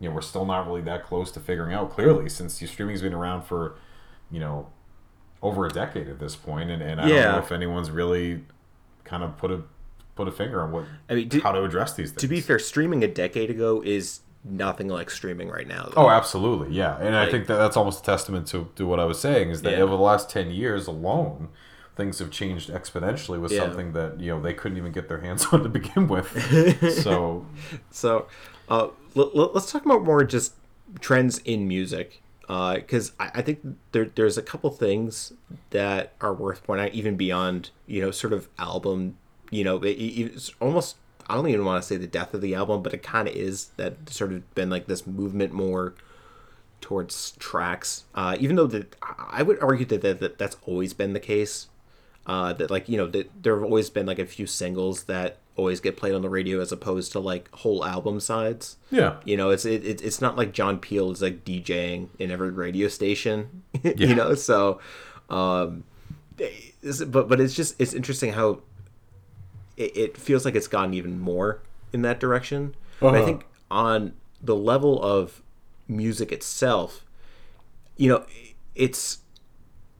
[0.00, 3.02] you know we're still not really that close to figuring out clearly since your streaming's
[3.02, 3.76] been around for
[4.30, 4.68] you know
[5.42, 8.44] over a decade at this point and, and I don't know if anyone's really
[9.04, 9.62] kind of put a
[10.14, 12.20] put a finger on what I mean, to- how to address these things.
[12.22, 16.04] to be fair streaming a decade ago is nothing like streaming right now though.
[16.06, 19.04] Oh, absolutely, yeah, and I think that that's almost a testament to, to what I
[19.04, 19.80] was saying is that Yeah.
[19.84, 21.48] over the last ten years alone,
[21.96, 23.60] things have changed exponentially with Yeah.
[23.60, 26.28] something that you know they couldn't even get their hands on to begin with.
[27.02, 27.44] so
[27.90, 28.26] So,
[28.68, 30.54] uh, l- l- let's talk about more just
[31.00, 33.60] trends in music, because I-, I think
[33.92, 35.32] there there's a couple things
[35.70, 39.16] that are worth pointing out, even beyond you know sort of album.
[39.50, 40.96] You know, it, it- it's almost
[41.28, 43.34] I don't even want to say the death of the album, but it kind of
[43.34, 45.94] is that sort of been like this movement more
[46.80, 48.04] towards tracks.
[48.14, 48.96] Uh, even though that
[49.30, 51.68] I would argue that, that, that that's always been the case.
[52.26, 55.38] Uh, that like you know that there have always been like a few singles that
[55.56, 58.76] always get played on the radio as opposed to like whole album sides.
[58.90, 62.30] yeah, You know, it's it, it, it's not like John Peel is like DJing in
[62.30, 63.62] every radio station.
[63.82, 63.92] Yeah.
[63.96, 64.80] you know, so
[65.28, 65.84] um,
[67.08, 68.60] but but it's just it's interesting how
[69.80, 71.62] it, it feels like it's gotten even more
[71.92, 72.74] in that direction.
[73.08, 73.22] But I Uh-huh.
[73.22, 75.42] think on the level of
[75.88, 77.04] music itself,
[77.96, 78.26] you know,
[78.74, 79.20] it's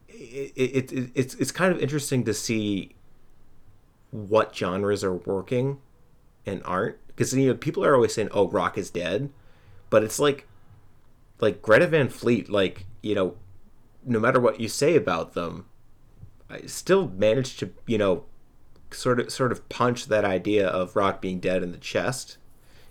[0.09, 2.95] it, it, it it's it's kind of interesting to see
[4.11, 5.78] what genres are working
[6.47, 9.31] and aren't because you know people are always saying oh rock is dead
[9.91, 10.47] but it's like
[11.41, 13.37] like greta van fleet like you know
[14.05, 15.66] no matter what you say about them
[16.51, 18.24] i still managed to you know
[18.93, 22.36] sort of sort of punch that idea of rock being dead in the chest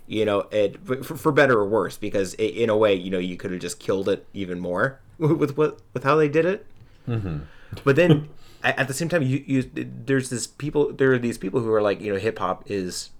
[0.06, 3.18] you know it for, for better or worse because i in a way you know
[3.18, 6.66] you could have just killed it even more with what with how they did it.
[7.06, 7.40] Mm-hmm.
[7.84, 8.28] But then
[8.64, 11.72] at, at the same time you, you there's this people there are these people who
[11.72, 13.10] are like you know hip hop is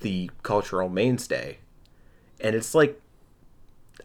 [0.00, 1.58] the cultural mainstay.
[2.40, 3.00] And it's like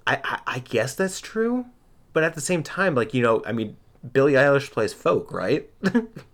[0.07, 1.65] I, I i guess that's true
[2.13, 3.75] but at the same time like you know i mean
[4.13, 5.69] billie eilish plays folk right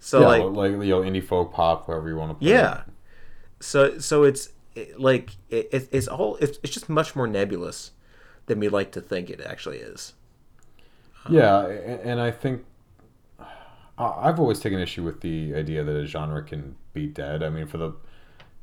[0.00, 2.34] so yeah, like like, you know indie folk pop, whatever you want to.
[2.34, 2.82] Put yeah
[3.60, 7.92] so so it's it, like it, it- it's all it's, it's just much more nebulous
[8.46, 10.14] than we like to think it actually is
[11.26, 12.64] um, Yeah, a- and I think
[13.98, 17.42] I- I've always taken issue with the idea that a genre can be dead.
[17.42, 17.92] I mean, for the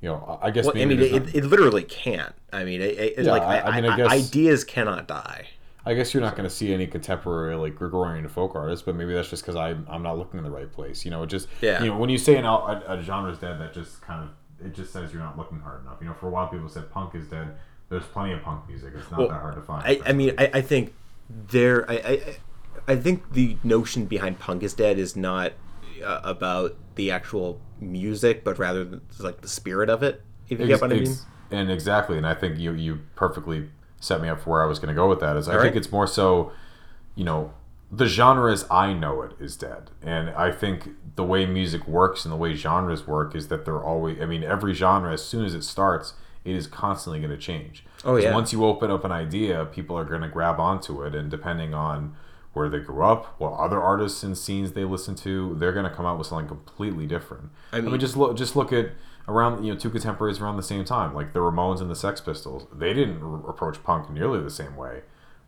[0.02, 2.34] you know, I I guess Well, I mean, it, not- it literally can't.
[2.54, 5.08] I mean, it, it, Yeah, like I- I, I mean, I I- guess- ideas cannot
[5.08, 5.48] die.
[5.88, 9.14] I guess you're not going to see any contemporary like Gregorian folk artists, but maybe
[9.14, 11.06] that's just because I'm I'm not looking in the right place.
[11.06, 11.82] You know, it just Yeah.
[11.82, 14.66] You know, when you say an a, a genre is dead, that just kind of
[14.66, 15.98] it just says you're not looking hard enough.
[16.02, 17.56] You know, for a while people said punk is dead.
[17.90, 18.94] There's plenty of punk music.
[18.98, 19.84] It's not Well, that hard to find.
[19.86, 20.94] I, I mean, I, I think
[21.30, 21.90] there.
[21.90, 22.38] I, I
[22.90, 25.54] I think the notion behind punk is dead is not
[26.04, 30.22] uh, about the actual music, but rather like the spirit of it.
[30.50, 31.08] If you Ex- get what I mean.
[31.08, 33.70] ex- and exactly, and I think you you perfectly
[34.00, 35.38] set me up for where I was going to go with that.
[35.38, 36.52] Is I All think it's more so,
[37.16, 37.54] you know,
[37.91, 42.26] the genre as I know it is dead, and I think the way music works
[42.26, 44.22] and the way genres work is that they're always.
[44.22, 47.86] I mean, every genre as soon as it starts, it is constantly going to change.
[48.04, 48.34] Oh, yeah.
[48.34, 51.74] Once you open up an idea, people are going to grab onto it, and depending
[51.74, 52.16] on
[52.54, 55.91] where they grew up, what other artists and scenes they listen to, they're going to
[55.91, 57.50] come out with something completely different.
[57.72, 58.91] I mean, mean- just look, just look at
[59.28, 62.22] around you know two contemporaries around the same time, like the Ramones and the Sex
[62.22, 62.68] Pistols.
[62.74, 65.02] They didn't r- approach punk nearly the same way,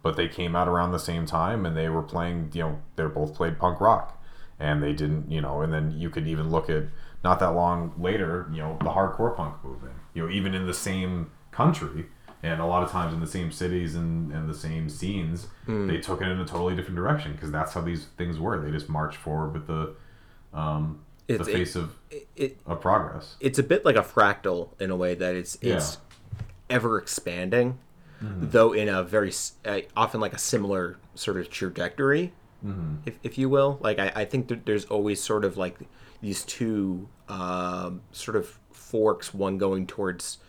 [0.04, 2.52] but they came out around the same time, and they were playing.
[2.54, 4.22] You know, they're both played punk rock,
[4.60, 5.32] and they didn't.
[5.32, 6.84] You know, and then you could even look at
[7.24, 9.94] not that long later, you know, the hardcore punk movement.
[10.14, 12.06] You know, even in the same country.
[12.42, 15.88] And a lot of times in the same cities and, and the same scenes, Hmm.
[15.88, 18.58] they took it in a totally different direction because that's how these things were.
[18.64, 19.94] They just marched forward with the
[20.54, 21.96] um, the It's- it- face of,
[22.36, 23.36] it, of progress.
[23.40, 25.98] it's a bit like a fractal in a way that it's it's
[26.70, 27.78] ever expanding,
[28.22, 29.32] though in a very
[29.66, 32.34] uh, often like a similar sort of trajectory,
[33.06, 33.78] if, if you will.
[33.82, 35.78] Like I, I think that there's always sort of like
[36.22, 40.40] these two um, sort of forks, one going towards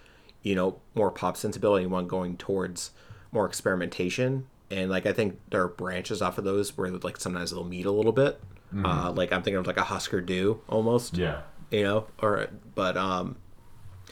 [0.42, 2.90] you know more pop sensibility, and one going towards
[3.32, 4.46] more experimentation.
[4.70, 7.86] And like I think there are branches off of those where like sometimes they'll meet
[7.86, 8.40] a little bit.
[8.84, 11.40] Uh, like I'm thinking of like a Husker Du almost Yeah.
[11.70, 13.36] you know or but um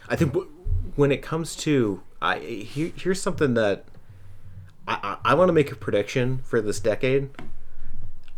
[0.09, 0.51] i think w-
[0.97, 3.85] when it comes to i here, here's something that
[4.87, 7.31] i i, I want to make a prediction for this decade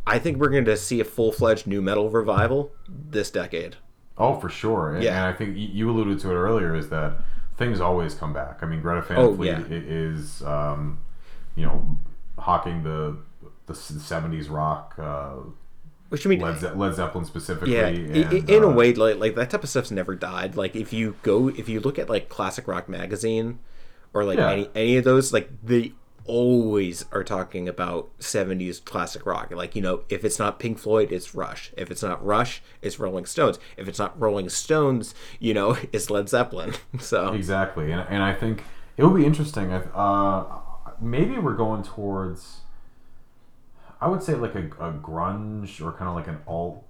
[0.06, 3.76] i think we're going to see a full-fledged nu metal revival this decade
[4.18, 4.94] Oh, for sure.
[4.94, 5.16] And, Yeah.
[5.16, 7.12] and I think you alluded to it earlier is that
[7.56, 8.58] things always come back.
[8.60, 9.62] I mean, Greta Van Oh, Fleet yeah.
[9.70, 10.98] is, um,
[11.56, 11.96] you know,
[12.38, 13.16] hawking the
[13.64, 15.36] the '70s rock, uh,
[16.10, 17.72] which i mean Led, Ze- Led Zeppelin specifically.
[17.74, 20.76] yeah and, in a uh, way like, like that type of stuff's never died like
[20.76, 23.58] if you go if you look at like classic rock magazine
[24.12, 24.50] or like Yeah.
[24.52, 25.92] any any of those like they
[26.26, 31.10] always are talking about 70s classic rock like you know if it's not pink floyd
[31.10, 35.52] it's rush if it's not rush it's rolling stones if it's not rolling stones you
[35.54, 38.62] know it's led zeppelin so Exactly, and, and I think
[38.96, 39.70] it will be interesting.
[39.70, 40.44] if, Uh,
[41.00, 42.60] maybe we're going towards.
[44.00, 46.84] I would say like a, a grunge or kind of like an alt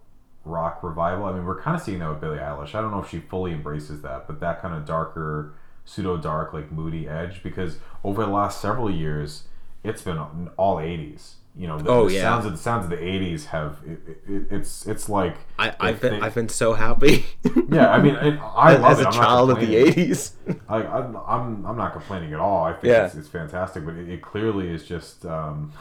[0.45, 1.25] rock revival.
[1.27, 2.75] I mean, we're kind of seeing that with Billie Eilish.
[2.75, 5.55] I don't know if she fully embraces that, but that kind of darker,
[5.85, 7.43] pseudo dark, like moody edge.
[7.43, 9.45] Because over the last several years,
[9.83, 10.19] it's been
[10.57, 11.33] all '80s.
[11.57, 12.23] You know, the, Oh, the yeah.
[12.23, 13.99] sounds of the sounds of the '80s have it,
[14.29, 17.27] it, it's it's like I, I've been they- I've been so happy.
[17.69, 17.91] yeah.
[17.91, 19.07] I mean, it, I love as it.
[19.07, 20.33] a I'm child of the '80s.
[20.69, 22.63] I, I'm, I'm I'm not complaining at all.
[22.65, 23.05] I think Yeah.
[23.07, 25.73] it's, it's fantastic, but it, it clearly is just, um,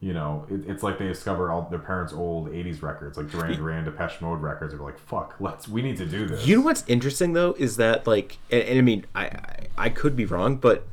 [0.00, 3.56] you know, it, it's like they discover all their parents' old '80s records, like Duran
[3.56, 4.74] Duran, Depeche Mode records.
[4.74, 7.76] They're like, "Fuck, let's we need to do this." You know what's interesting though is
[7.78, 10.86] that like, and, and I mean, I, I I could be wrong, but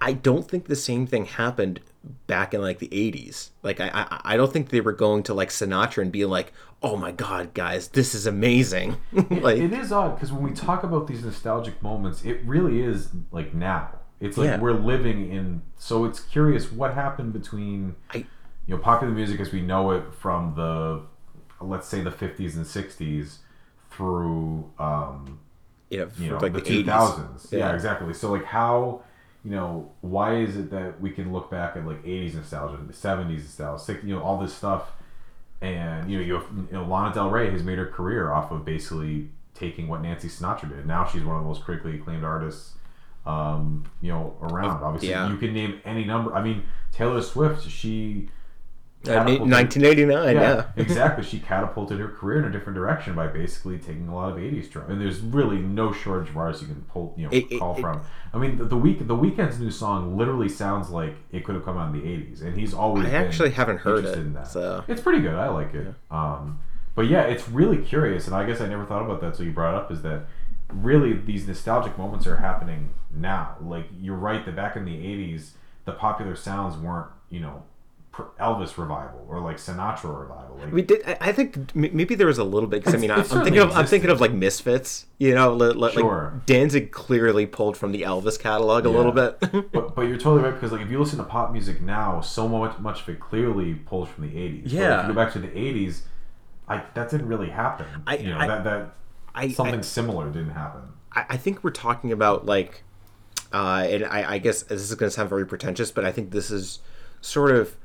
[0.00, 1.80] I- don't think the same thing happened
[2.26, 3.50] back in like the '80s.
[3.62, 6.52] Like, I I, I don't think they were going to like Sinatra and be like,
[6.82, 8.98] "Oh my God, guys, this is amazing!"
[9.30, 13.08] like, it is odd because when we talk about these nostalgic moments, it really is
[13.30, 13.88] like now.
[14.22, 14.60] It's like Yeah.
[14.60, 15.62] we're living in.
[15.76, 18.18] So it's curious what happened between I
[18.66, 21.02] you know popular music as we know it from the
[21.60, 23.38] let's say the 50s and 60s
[23.90, 25.38] through um,
[25.90, 27.52] you know, you know like the the, two 80s.
[27.52, 27.58] Yeah.
[27.58, 27.74] Yeah.
[27.74, 28.14] exactly.
[28.14, 29.02] So like how
[29.44, 32.92] you know why is it that we can look back at like eighties nostalgia, the
[32.92, 34.92] seventies nostalgia, six- you know all this stuff,
[35.60, 38.52] and you know you, have, you know Lana Del Rey has made her career off
[38.52, 40.86] of basically taking what Nancy Sinatra did.
[40.86, 42.74] Now she's one of the most critically acclaimed artists.
[43.24, 45.30] Um, you know, around obviously yeah.
[45.30, 46.34] you can name any number.
[46.34, 48.28] I mean, Taylor Swift, she
[49.04, 50.64] Uh, catapulted- 1989, yeah.
[50.76, 51.24] exactly.
[51.24, 54.68] She catapulted her career in a different direction by basically taking a lot of '80s
[54.70, 54.90] drum.
[54.90, 57.76] And there's really no shortage of artists you can pull, you know, It- it- call
[57.76, 58.00] it- from.
[58.34, 61.64] I mean, the, the week, the Weeknd's new song literally sounds like it could have
[61.64, 63.06] come out in the '80s, and he's always.
[63.06, 64.48] I actually haven't heard it, in that.
[64.48, 65.34] so- it's pretty good.
[65.34, 65.94] I like it.
[66.10, 66.58] Um,
[66.94, 69.36] but yeah, it's really curious, and I guess I never thought about that.
[69.36, 70.26] So you brought up is that
[70.72, 73.56] really these nostalgic moments are happening now.
[73.60, 75.50] Like you're right that back in the '80s,
[75.84, 77.64] the popular sounds weren't, you know.
[78.38, 80.58] Elvis revival or like Sinatra revival.
[80.60, 81.02] Like, We did.
[81.18, 83.72] I think maybe there was a little bit because I mean I, I'm thinking of
[83.74, 86.32] I'm thinking of like Misfits, you know, li- li- Sure.
[86.34, 89.38] like Danzig clearly pulled from the Elvis catalog a little bit.
[89.72, 92.46] but, but you're totally right because like if you listen to pop music now, so
[92.46, 94.64] much much of it clearly pulls from the '80s.
[94.64, 95.00] But Yeah.
[95.00, 96.02] if you go back to the '80s,
[96.68, 97.86] I that didn't really happen.
[98.06, 98.94] I- you know I- that that
[99.34, 100.82] I, something I similar didn't happen.
[101.12, 102.82] I I think we're talking about like,
[103.52, 106.30] uh, and I, I guess this is going to sound very pretentious, but I think
[106.30, 106.80] this is
[107.20, 107.76] sort of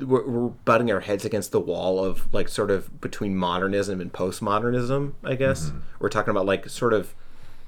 [0.00, 4.12] we're, we're butting our heads against the wall of like sort of between modernism and
[4.12, 5.14] postmodernism.
[5.24, 7.14] I guess we're talking about like sort of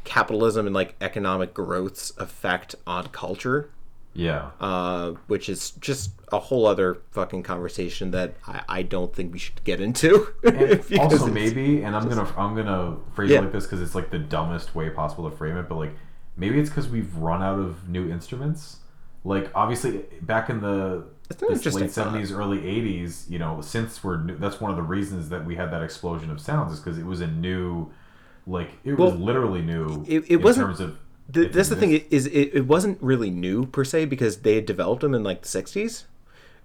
[0.05, 3.71] capitalism and like economic growth's effect on culture.
[4.15, 4.51] Yeah.
[4.61, 9.39] uh, which is just a whole other fucking conversation that I, I don't think we
[9.39, 10.29] should get into.
[10.99, 13.39] Also maybe, and I'm gonna I'm gonna phrase Yeah.
[13.39, 15.93] it like this because it's like the dumbest way possible to frame it, but like
[16.37, 18.79] maybe it's because we've run out of new instruments.
[19.25, 23.61] Like obviously back in the That's an this interesting late seventies, early eighties, you know,
[23.61, 26.73] since we're new, that's one of the reasons that we had that explosion of sounds
[26.73, 27.91] is because it was a new,
[28.47, 30.05] like it was literally new.
[30.09, 30.99] it- it in wasn't- terms of
[31.29, 34.67] the, that's the thing is it, it wasn't really new per se because they had
[34.67, 36.05] developed them in like the 60s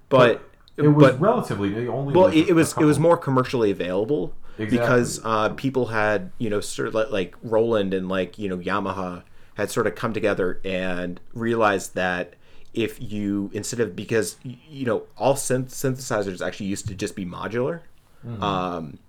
[0.09, 0.41] but
[0.77, 2.13] It was but relatively new, only.
[2.13, 6.49] well like it, it was it was more commercially available because uh, people had you
[6.49, 9.23] know sort of like Roland and like you know Yamaha
[9.55, 12.33] had sort of come together and realized that
[12.73, 17.25] if you instead of because you know all synth- synthesizers actually used to just be
[17.25, 17.81] modular
[18.25, 18.41] Mm-hmm.
[18.41, 18.99] um,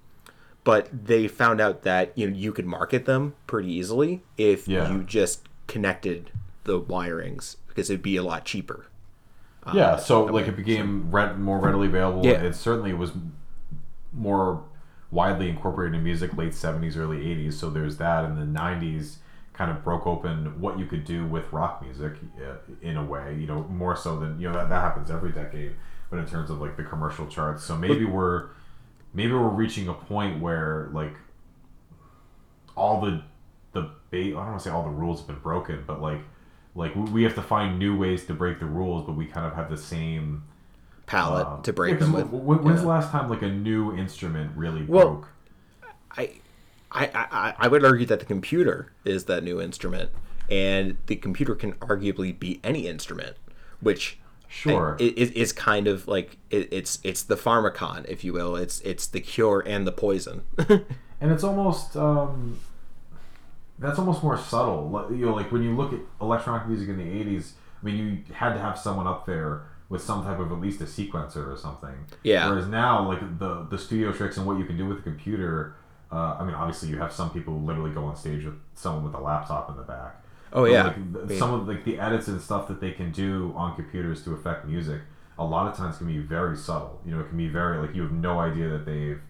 [0.64, 4.90] but they found out that you know you could market them pretty easily if Yeah.
[4.90, 6.30] you just connected
[6.64, 8.86] the wirings because it'd be a lot cheaper
[9.72, 12.42] yeah so like it became re- more readily available Yeah.
[12.42, 13.12] it certainly was
[14.12, 14.62] more
[15.10, 19.16] widely incorporated in music late 70s early 80s so there's that and the 90s
[19.52, 23.36] kind of broke open what you could do with rock music uh, in a way
[23.38, 25.72] you know more so than you know that, that happens every decade
[26.10, 28.48] but in terms of like the commercial charts so maybe we're
[29.14, 31.14] maybe we're reaching a point where like
[32.76, 33.22] all the
[33.72, 36.20] the ba- I don't want to say all the rules have been broken, but like
[36.74, 39.46] like we- we have to find new ways to break the rules, but we kind
[39.46, 40.42] of have the same
[41.06, 42.82] palette um, to break yeah, them with when's Yeah.
[42.82, 45.28] the last time like a new instrument really Well, broke?
[46.16, 46.30] I,
[46.90, 50.10] I, I, I would argue that the computer is that new instrument,
[50.48, 53.36] and the computer can arguably be any instrument,
[53.80, 54.18] which
[54.54, 54.96] Sure.
[55.00, 58.54] i- i- is kind of like it, it's it's the pharmakon, if you will.
[58.56, 60.42] It's it's the cure and the poison.
[60.68, 62.58] and it's almost um,
[63.78, 64.88] that's almost more subtle.
[64.90, 67.52] Like, You know, like when you look at electronic music in the '80s,
[67.82, 67.96] I mean,
[68.28, 71.52] you had to have someone up there with some type of at least a sequencer
[71.52, 71.94] or something.
[72.22, 72.48] Yeah.
[72.48, 75.74] Whereas now, like the the studio tricks and what you can do with a computer.
[76.12, 79.02] Uh, I mean, obviously, you have some people who literally go on stage with someone
[79.04, 80.22] with a laptop in the back.
[80.54, 80.94] Oh, But, yeah.
[81.12, 84.32] like, some of like the edits and stuff that they can do on computers to
[84.34, 85.00] affect music.
[85.36, 87.00] a lot of times can be very subtle.
[87.04, 89.20] You know, it can be very like you have no idea that they've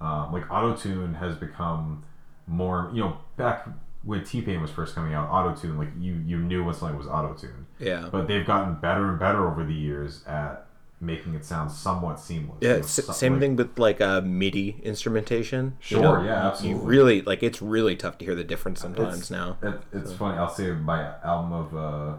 [0.00, 2.02] um, like auto tune has become
[2.48, 2.90] more.
[2.92, 3.66] You know, back
[4.02, 7.06] when T-Pain was first coming out, auto tune like you you knew when something was
[7.06, 7.66] auto tune.
[7.78, 8.08] Yeah.
[8.10, 10.66] But they've gotten better and better over the years at
[11.04, 12.58] making it sound somewhat seamless.
[12.60, 15.76] Yeah, You know, s- so- same like- thing with like uh, MIDI instrumentation.
[15.82, 16.80] You Sure, know, yeah, absolutely.
[16.82, 19.58] You really like it's really tough to hear the difference sometimes It's, now.
[19.62, 20.38] It, it's funny.
[20.38, 22.14] I'll say my album of uh,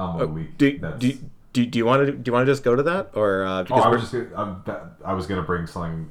[0.00, 0.48] album of the week.
[0.52, 1.12] Oh, Do, that's- do,
[1.52, 3.60] do, do you want to do you want to just go to that or uh,
[3.60, 6.10] Oh, because I we're- was just gonna, I was gonna bring something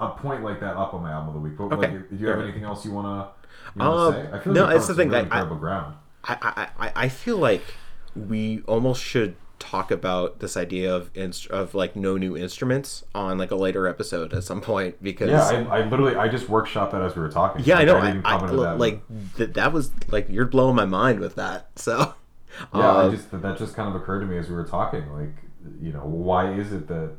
[0.00, 1.56] a point like that up on my album of the week.
[1.56, 1.92] But Okay.
[1.92, 3.28] like, do you have anything else you wanna,
[3.76, 4.32] you wanna say?
[4.32, 5.94] I feel no, like it's the thing, Really like, I- ground.
[6.24, 6.36] I,
[6.78, 7.62] I, I- I feel like
[8.16, 13.38] we almost should talk about this idea of inst- of like no new instruments on
[13.38, 16.92] like a later episode at some point because Yeah, I, I literally I just workshopped
[16.92, 17.64] that as we were talking.
[17.64, 17.96] Yeah, I Like, know.
[17.96, 18.78] I, even I, that.
[18.78, 19.02] like
[19.36, 21.70] th- that was like you're blowing my mind with that.
[21.76, 22.14] So
[22.74, 25.10] yeah, uh, I just that just kind of occurred to me as we were talking.
[25.12, 25.34] Like,
[25.80, 27.12] you know, why is it that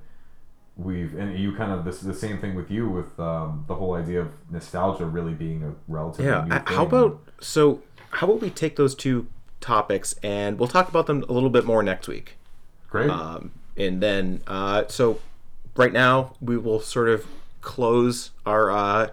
[0.75, 3.95] we've and you kind of this the same thing with you with um, the whole
[3.95, 7.81] idea of nostalgia really being a relative yeah, how about so
[8.11, 9.27] how about we take those two
[9.61, 12.37] topics and we'll talk about them a little bit more next week.
[12.89, 13.09] great?
[13.09, 15.19] Um, and then uh, so
[15.75, 17.25] right now we will sort of
[17.61, 19.09] close our uh,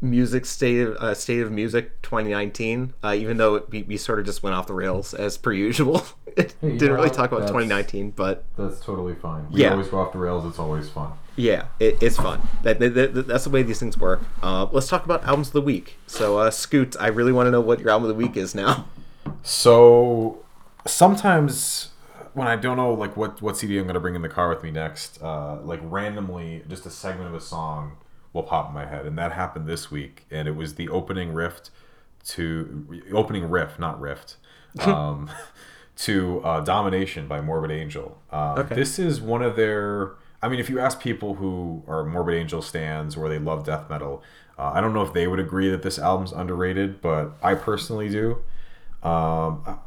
[0.00, 4.18] music state of uh, state of music 2019 uh, even though it, we, we sort
[4.18, 6.02] of just went off the rails as per usual
[6.36, 9.48] it you didn't really talk about 2019 but That's totally fine.
[9.50, 9.72] We Yeah.
[9.72, 10.44] always go off the rails.
[10.44, 11.12] It's always fun.
[11.36, 14.88] yeah it, it's fun that, that, that- that's the way these things work uh, let's
[14.88, 17.78] talk about albums of the week so uh, scoot i really want to know what
[17.78, 18.86] your album of the week is now
[19.42, 20.44] So
[20.86, 21.90] sometimes
[22.34, 24.62] when I don't know like what what CD I'm gonna bring in the car with
[24.62, 27.96] me next, uh, like randomly just a segment of a song
[28.32, 31.32] will pop in my head, and that happened this week, and it was the opening
[31.34, 31.60] riff
[32.28, 34.36] to opening riff, not rift,
[34.80, 35.30] um,
[35.96, 38.18] to uh, Domination by Morbid Angel.
[38.30, 38.74] Uh, Okay.
[38.74, 40.12] This is one of their.
[40.44, 43.88] I mean, if you ask people who are Morbid Angel stands or they love death
[43.88, 44.22] metal,
[44.58, 48.08] uh, I don't know if they would agree that this album's underrated, but I personally
[48.08, 48.38] do.
[49.02, 49.78] Um,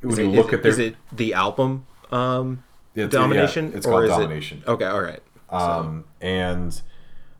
[0.00, 2.62] when is you it, look is, at their, is it the album um,
[2.94, 4.62] It's- yeah, domination it's or called is it- Domination.
[4.66, 6.80] okay all right Um, and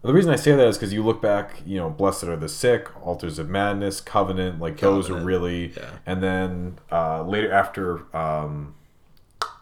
[0.02, 2.48] the reason I say that is because you look back, you know, Blessed Are the
[2.48, 5.72] Sick, Altars of Madness, Covenant, like those are really.
[5.76, 5.90] yeah.
[6.06, 8.74] And then uh, later after, um,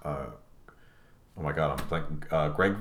[0.05, 0.27] uh,
[1.39, 2.25] oh my God, I'm blanking.
[2.31, 2.75] Uh, Greg,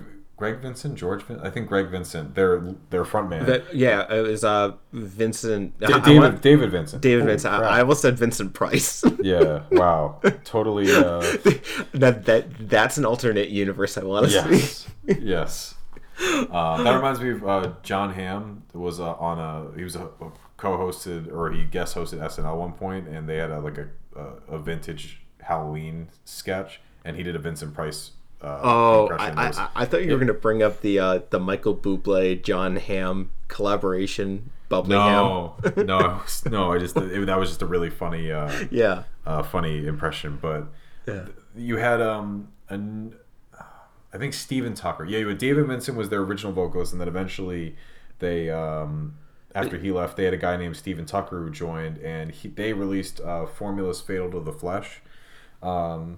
[0.44, 4.22] Greg Vincent, George, Vin- I think Greg Vincent, their their front man, That- yeah, it
[4.28, 5.80] was uh, Vincent.
[5.80, 7.54] Da- I- I David want- David Vincent, David Holy Vincent.
[7.54, 7.72] I, crap.
[7.72, 9.04] I almost said Vincent Price.
[9.22, 10.91] yeah, wow, totally.
[10.94, 11.22] Uh,
[11.94, 13.98] that that that's an alternate universe.
[13.98, 14.50] I want to see.
[14.58, 14.88] Yes,
[15.22, 15.76] yes.
[16.52, 20.06] Uh, that reminds me of uh, Jon Hamm was uh, on a he was a,
[20.06, 23.88] a co-hosted or he guest hosted SNL one point, and they had a, like a,
[24.20, 28.12] a a vintage Halloween sketch, and he did a Vincent Price.
[28.44, 29.08] Uh, Oh.
[29.18, 32.41] I, I, I thought you were going to bring up the uh, the Michael Bublé
[32.44, 34.50] Jon Hamm collaboration.
[34.70, 36.72] Bubbly no, no, no.
[36.74, 39.04] I just it, that was just a really funny, uh, Yeah.
[39.26, 40.39] uh, funny impression.
[40.41, 40.66] But
[41.08, 41.26] Yeah.
[41.56, 43.16] you had um an
[44.14, 45.06] I think Steven Tucker.
[45.06, 47.76] Yeah, you had David Vincent was their original vocalist, and then eventually
[48.20, 49.16] they um
[49.56, 52.74] after he left, they had a guy named Steven Tucker who joined, and he, they
[52.74, 55.02] released uh, "Formulas Fatal to the Flesh,"
[55.62, 56.18] um,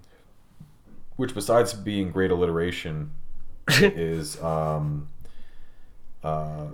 [1.15, 3.11] which besides being great alliteration,
[3.69, 5.07] is um
[6.23, 6.67] uh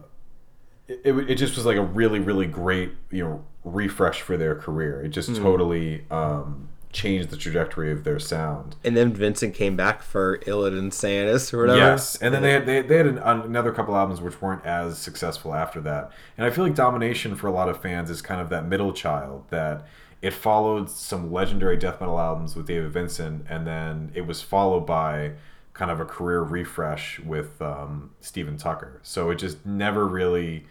[0.87, 4.55] it, it, it just was like a really really great you know refresh for their
[4.55, 5.01] career.
[5.01, 8.76] It just totally um changed the trajectory of their sound.
[8.84, 11.80] And then Vincent came back for Illidan Sanus or whatever.
[11.80, 14.97] Yes, and then they had they, they had an, another couple albums which weren't as
[14.97, 16.11] successful after that.
[16.38, 18.93] And I feel like Domination for a lot of fans is kind of that middle
[18.93, 19.85] child that
[20.22, 24.85] it followed some legendary death metal albums with David Vincent, and then it was followed
[24.85, 25.34] by
[25.73, 28.99] kind of a career refresh with um, Steven Tucker.
[29.03, 30.65] So it just never really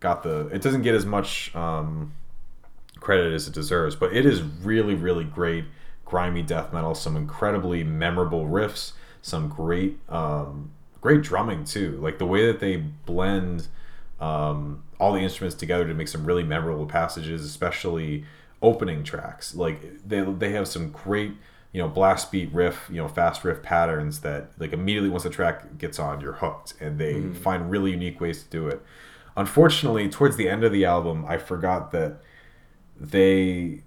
[0.00, 0.48] got the.
[0.48, 1.54] It doesn't get as much.
[1.54, 2.12] Um,
[3.00, 3.94] credit as it deserves.
[3.94, 5.64] But it is really, really great
[6.04, 6.94] grimy death metal.
[6.94, 8.92] Some incredibly memorable riffs.
[9.22, 10.70] Some great, um,
[11.00, 11.98] great drumming too.
[12.00, 13.68] Like the way that they blend
[14.20, 18.24] um, all the instruments together to make some really memorable passages, especially
[18.62, 19.54] opening tracks.
[19.54, 21.32] Like they they have some great.
[21.72, 25.30] You know, blast beat riff, you know, fast riff patterns that, like, immediately once the
[25.30, 28.80] track gets on, you're hooked, and they find really unique ways to do it.
[29.36, 32.22] Unfortunately, towards the end of the album, I forgot that
[32.98, 33.82] they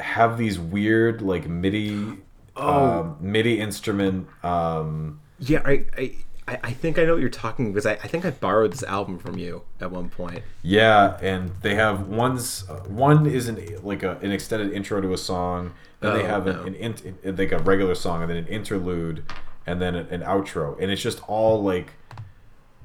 [0.00, 2.22] have these weird like MIDI
[2.56, 4.28] um, MIDI instrument.
[4.42, 8.08] Um, Yeah, I, I, I I think I know what you're talking because I, I
[8.08, 10.42] think I borrowed this album from you at one point.
[10.62, 15.12] yeah, and they have one's uh, one is an like a, an extended intro to
[15.12, 15.72] a song.
[16.00, 16.62] Then they Oh, have an, no.
[16.64, 19.24] an int, like a regular song, and then an interlude,
[19.66, 21.92] and then an, an outro, and it's just all like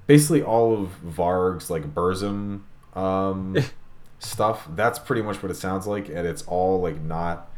[0.08, 2.62] basically all of Varg's like Burzum
[2.96, 3.58] um,
[4.20, 4.68] stuff.
[4.74, 7.52] That's pretty much what it sounds like, and it's all like not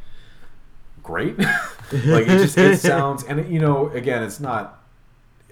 [1.04, 1.38] great.
[1.94, 4.81] like it just it sounds, and it, you know, again, it's not.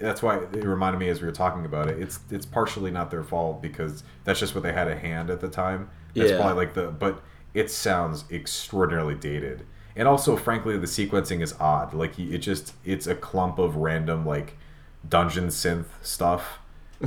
[0.00, 1.98] That's why it reminded me as we were talking about it.
[1.98, 5.40] It's it's partially not their fault because that's just what they had at hand at
[5.40, 5.90] the time.
[6.16, 6.36] That's Yeah.
[6.36, 7.22] probably like the but
[7.54, 9.66] it sounds extraordinarily dated.
[9.96, 11.92] And also, frankly, the sequencing is odd.
[11.94, 14.56] Like it just it's a clump of random like
[15.08, 16.58] dungeon synth stuff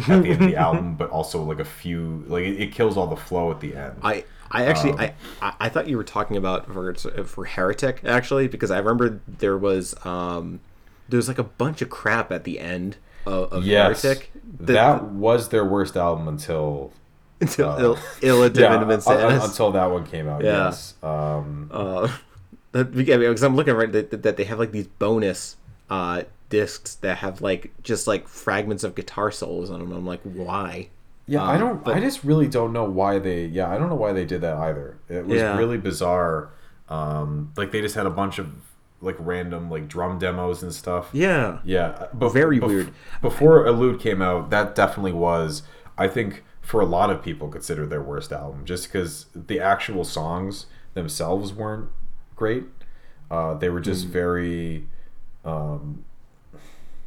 [0.09, 2.97] at the end of the album, but also like a few like it, it kills
[2.97, 3.95] all the flow at the end.
[4.01, 4.99] I I actually Um,
[5.41, 6.93] I, I thought you were talking about for
[7.25, 10.59] for Heretic actually because I remember there was um
[11.09, 15.03] there was like a bunch of crap at the end of, of yes, Heretic that
[15.05, 16.91] was their worst album until
[17.41, 17.97] until uh, Ill,
[18.43, 20.43] un- un- until that one came out.
[20.43, 20.65] Yeah.
[20.65, 20.93] Yes.
[21.03, 22.07] Um, uh,
[22.71, 25.57] that- yeah, because I'm looking right that, that they have like these bonus
[25.89, 29.91] uh discs that have like just like fragments of guitar solos on them.
[29.91, 30.89] I'm like, why?
[31.25, 31.83] Yeah, I Um, don't.
[31.83, 33.45] but- I just really don't know why they.
[33.45, 34.97] Yeah, I don't know why they did that either.
[35.09, 35.57] It was Yeah.
[35.57, 36.49] really bizarre.
[36.89, 38.47] Um, like they just had a bunch of
[39.03, 41.09] like random like drum demos and stuff.
[41.13, 42.91] Yeah, Yeah, but Very weird.
[43.21, 45.63] Before Illud came out, that definitely was.
[45.97, 50.03] I think for a lot of people, considered their worst album, just because the actual
[50.05, 51.89] songs themselves weren't
[52.35, 52.63] great.
[53.29, 54.87] Uh, they were just very,
[55.43, 56.05] um,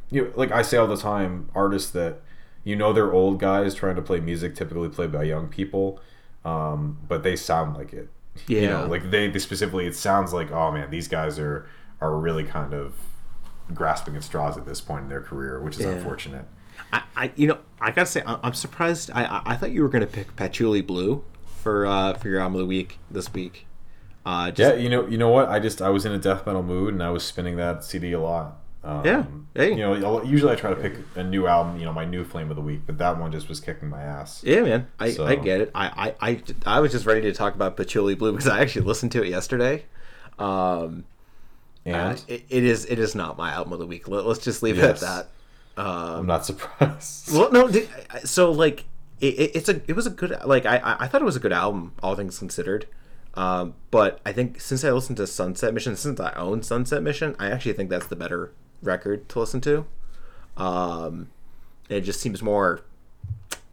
[0.09, 2.21] you know, like I say all the time, artists that
[2.63, 5.99] you know they're old guys trying to play music typically played by young people,
[6.45, 8.09] um, but they sound like it.
[8.47, 8.69] You Yeah.
[8.81, 11.67] know, like they, they specifically, it sounds like, oh man, these guys are
[12.01, 12.93] are really kind of
[13.73, 15.91] grasping at straws at this point in their career, which is Yeah.
[15.91, 16.45] unfortunate.
[16.93, 19.09] I, I you know I gotta say I, I'm surprised.
[19.13, 21.23] I, I I thought you were gonna pick Patchouli Blue
[21.61, 23.65] for uh for your album of the week this week.
[24.25, 25.47] Uh, just, Yeah, you know, you know what?
[25.49, 28.11] I just I was in a death metal mood and I was spinning that CD
[28.11, 28.57] a lot.
[28.83, 29.23] Um, Yeah.
[29.55, 29.69] Hey.
[29.71, 32.49] You know, usually I try to pick a new album, you know, my new flame
[32.49, 34.43] of the week, but that one just was kicking my ass.
[34.45, 35.71] Yeah, man, I, So- I get it.
[35.73, 38.85] I, I, I, I was just ready to talk about Patchouli Blue because I actually
[38.85, 39.85] listened to it yesterday.
[40.37, 41.05] Um,
[41.87, 44.07] uh, it, it is it is not my album of the week.
[44.07, 45.01] Let, us just leave Yes.
[45.01, 45.27] it at
[45.75, 45.81] that.
[45.81, 47.31] Um, I'm not surprised.
[47.33, 47.87] well, no, di-
[48.23, 48.85] so like
[49.21, 51.35] it, it, it's a it was a good like I I I thought it was
[51.35, 52.87] a good album all things considered.
[53.35, 57.35] Um, but I think since I listened to Sunset Mission, since I own Sunset Mission,
[57.37, 58.51] I actually think that's the better
[58.81, 59.85] record to listen to.
[60.57, 61.29] Um,
[61.89, 62.81] it just seems more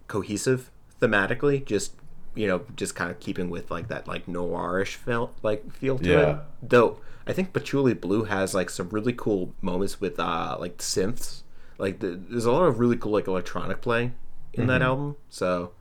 [0.06, 0.70] cohesive
[1.00, 1.64] thematically.
[1.64, 1.92] Just
[2.34, 6.28] you know, just kind of keeping with like that like noirish feel like feel to
[6.30, 6.38] it.
[6.62, 11.42] Though I think Patchouli Blue has like some really cool moments with uh like synths.
[11.78, 14.12] Like the, there's a lot of really cool like electronic play
[14.52, 15.16] in that album.
[15.28, 15.72] So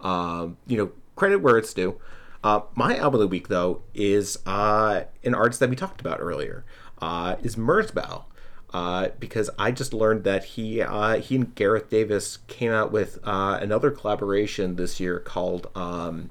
[0.00, 2.00] um, you know, credit where it's due.
[2.42, 6.20] Uh, my album of the week though is uh an artist that we talked about
[6.20, 6.64] earlier.
[7.00, 8.24] Uh, is Merzbow.
[8.72, 13.20] Uh, because I just learned that he uh, he and Gareth Davis came out with
[13.22, 16.30] uh, another collaboration this year called um,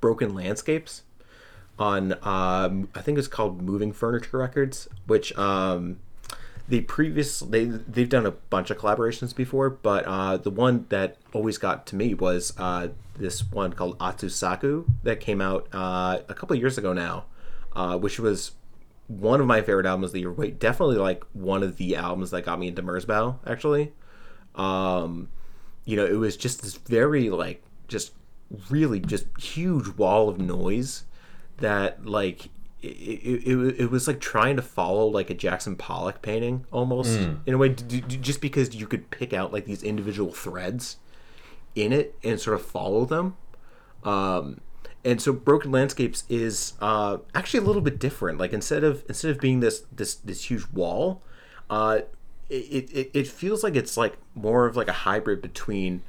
[0.00, 1.02] Broken Landscapes
[1.80, 5.98] on um, I think it's called Moving Furniture Records, which um,
[6.68, 11.16] the previous they they've done a bunch of collaborations before, but uh, the one that
[11.32, 16.34] always got to me was uh, this one called Atsusaku that came out uh, a
[16.34, 17.24] couple years ago now,
[17.72, 18.52] uh, which was
[19.08, 20.32] one of my favorite albums of the year.
[20.32, 23.92] Wait, definitely like one of the albums that got me into Merzbow actually.
[24.54, 25.30] Um,
[25.86, 28.12] you know, it was just this very like just
[28.68, 31.04] really just huge wall of noise
[31.60, 32.46] that like
[32.82, 37.54] it, it, it, was like trying to follow like a Jackson Pollock painting almost in
[37.54, 40.96] a way d- d- just because you could pick out like these individual threads
[41.74, 43.36] in it and sort of follow them.
[44.02, 44.62] Um,
[45.04, 48.38] and so broken landscapes is uh, actually a little bit different.
[48.38, 51.22] Like instead of instead of being this this this huge wall
[51.70, 52.00] uh,
[52.50, 56.02] it, it, it feels like it's like more of like a hybrid between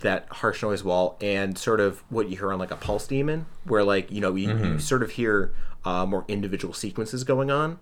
[0.00, 3.46] that harsh noise wall and sort of what you hear on like a pulse demon
[3.64, 5.52] where like you know you, you sort of hear
[5.84, 7.78] uh, more individual sequences going on.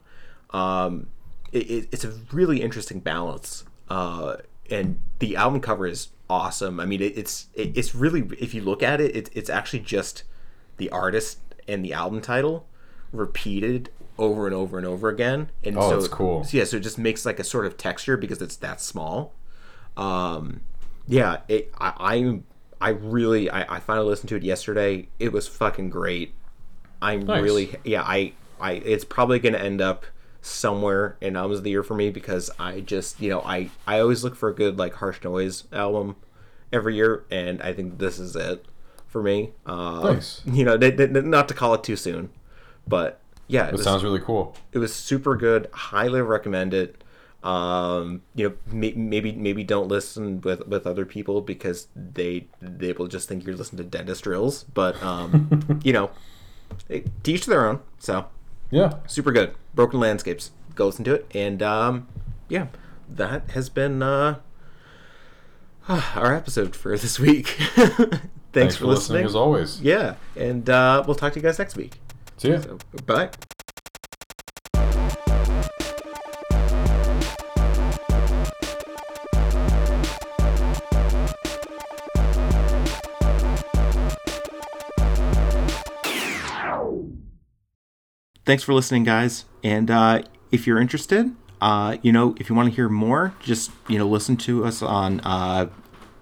[0.51, 1.09] Um,
[1.53, 4.37] it, it, it's a really interesting balance uh,
[4.71, 6.79] and the album cover is awesome.
[6.79, 9.81] I mean it, it's it, it's really if you look at it, it it's actually
[9.81, 10.23] just
[10.77, 12.67] the artist and the album title
[13.13, 15.51] repeated over and over and over again.
[15.65, 16.45] And Oh, so that's cool.
[16.45, 19.35] so yeah so it just makes like a sort of texture because it's that small.
[19.97, 20.61] Um
[21.09, 21.93] yeah it i
[22.81, 26.35] i, I really I, I finally listened to it yesterday it was fucking great
[27.03, 27.43] i'm Nice.
[27.43, 30.05] really yeah i i it's probably gonna end up
[30.41, 33.99] somewhere in albums of the year for me because i just you know i i
[33.99, 36.17] always look for a good like harsh noise album
[36.73, 38.65] every year and i think this is it
[39.07, 40.43] for me uh Nice.
[40.47, 42.31] you know they, they- not to call it too soon
[42.87, 44.55] but yeah it It was- sounds really cool.
[44.73, 45.69] it was super good.
[45.73, 47.03] Highly recommend it.
[47.43, 52.93] Um, you know, may, maybe maybe don't listen with with other people because they they
[52.93, 54.65] will just think you're listening to dentist drills.
[54.65, 56.11] But um, you know,
[56.89, 57.81] they teach their own.
[57.99, 58.27] So
[58.71, 58.95] Yeah.
[59.07, 59.55] super good.
[59.75, 60.51] Broken Landscapes.
[60.75, 61.27] Go listen to it.
[61.33, 62.09] And um,
[62.49, 62.67] yeah,
[63.09, 64.41] that has been uh,
[65.89, 67.47] our episode for this week.
[68.53, 69.25] Thanks, for, listening.
[69.27, 69.81] as always.
[69.81, 72.01] Yeah, and uh, we'll talk to you guys next week.
[72.39, 72.61] See ya.
[72.61, 73.31] So, bye.
[88.49, 89.45] Thanks for listening, guys.
[89.63, 93.71] And uh, if you're interested, uh, you know, if you want to hear more, just
[93.89, 95.69] you know, listen to us on uh,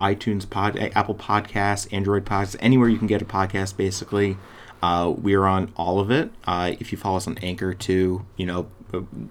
[0.00, 3.76] iTunes, Pod, Apple Podcasts, Android Podcasts, anywhere you can get a podcast.
[3.76, 4.38] Basically,
[4.82, 6.32] uh, we're on all of it.
[6.48, 8.64] Uh, if you follow us on Anchor, too, you know,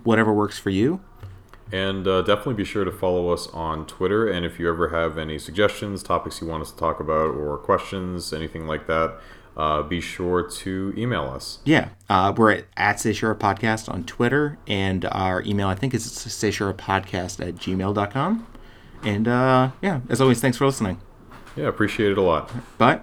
[0.05, 1.01] whatever works for you.
[1.73, 4.29] And uh, definitely be sure to follow us on Twitter.
[4.29, 7.57] And if you ever have any suggestions, topics you want us to talk about, or
[7.57, 9.19] questions, anything like that,
[9.57, 11.59] uh, be sure to email us.
[11.63, 15.93] Yeah, uh, we're at, at Say Sure Podcast on Twitter, and our email, I think,
[15.93, 18.47] is Say Podcast at gmail.com.
[19.03, 20.99] And uh, yeah, as always, thanks for listening.
[21.55, 22.51] Yeah, appreciate it a lot.
[22.77, 23.01] Bye.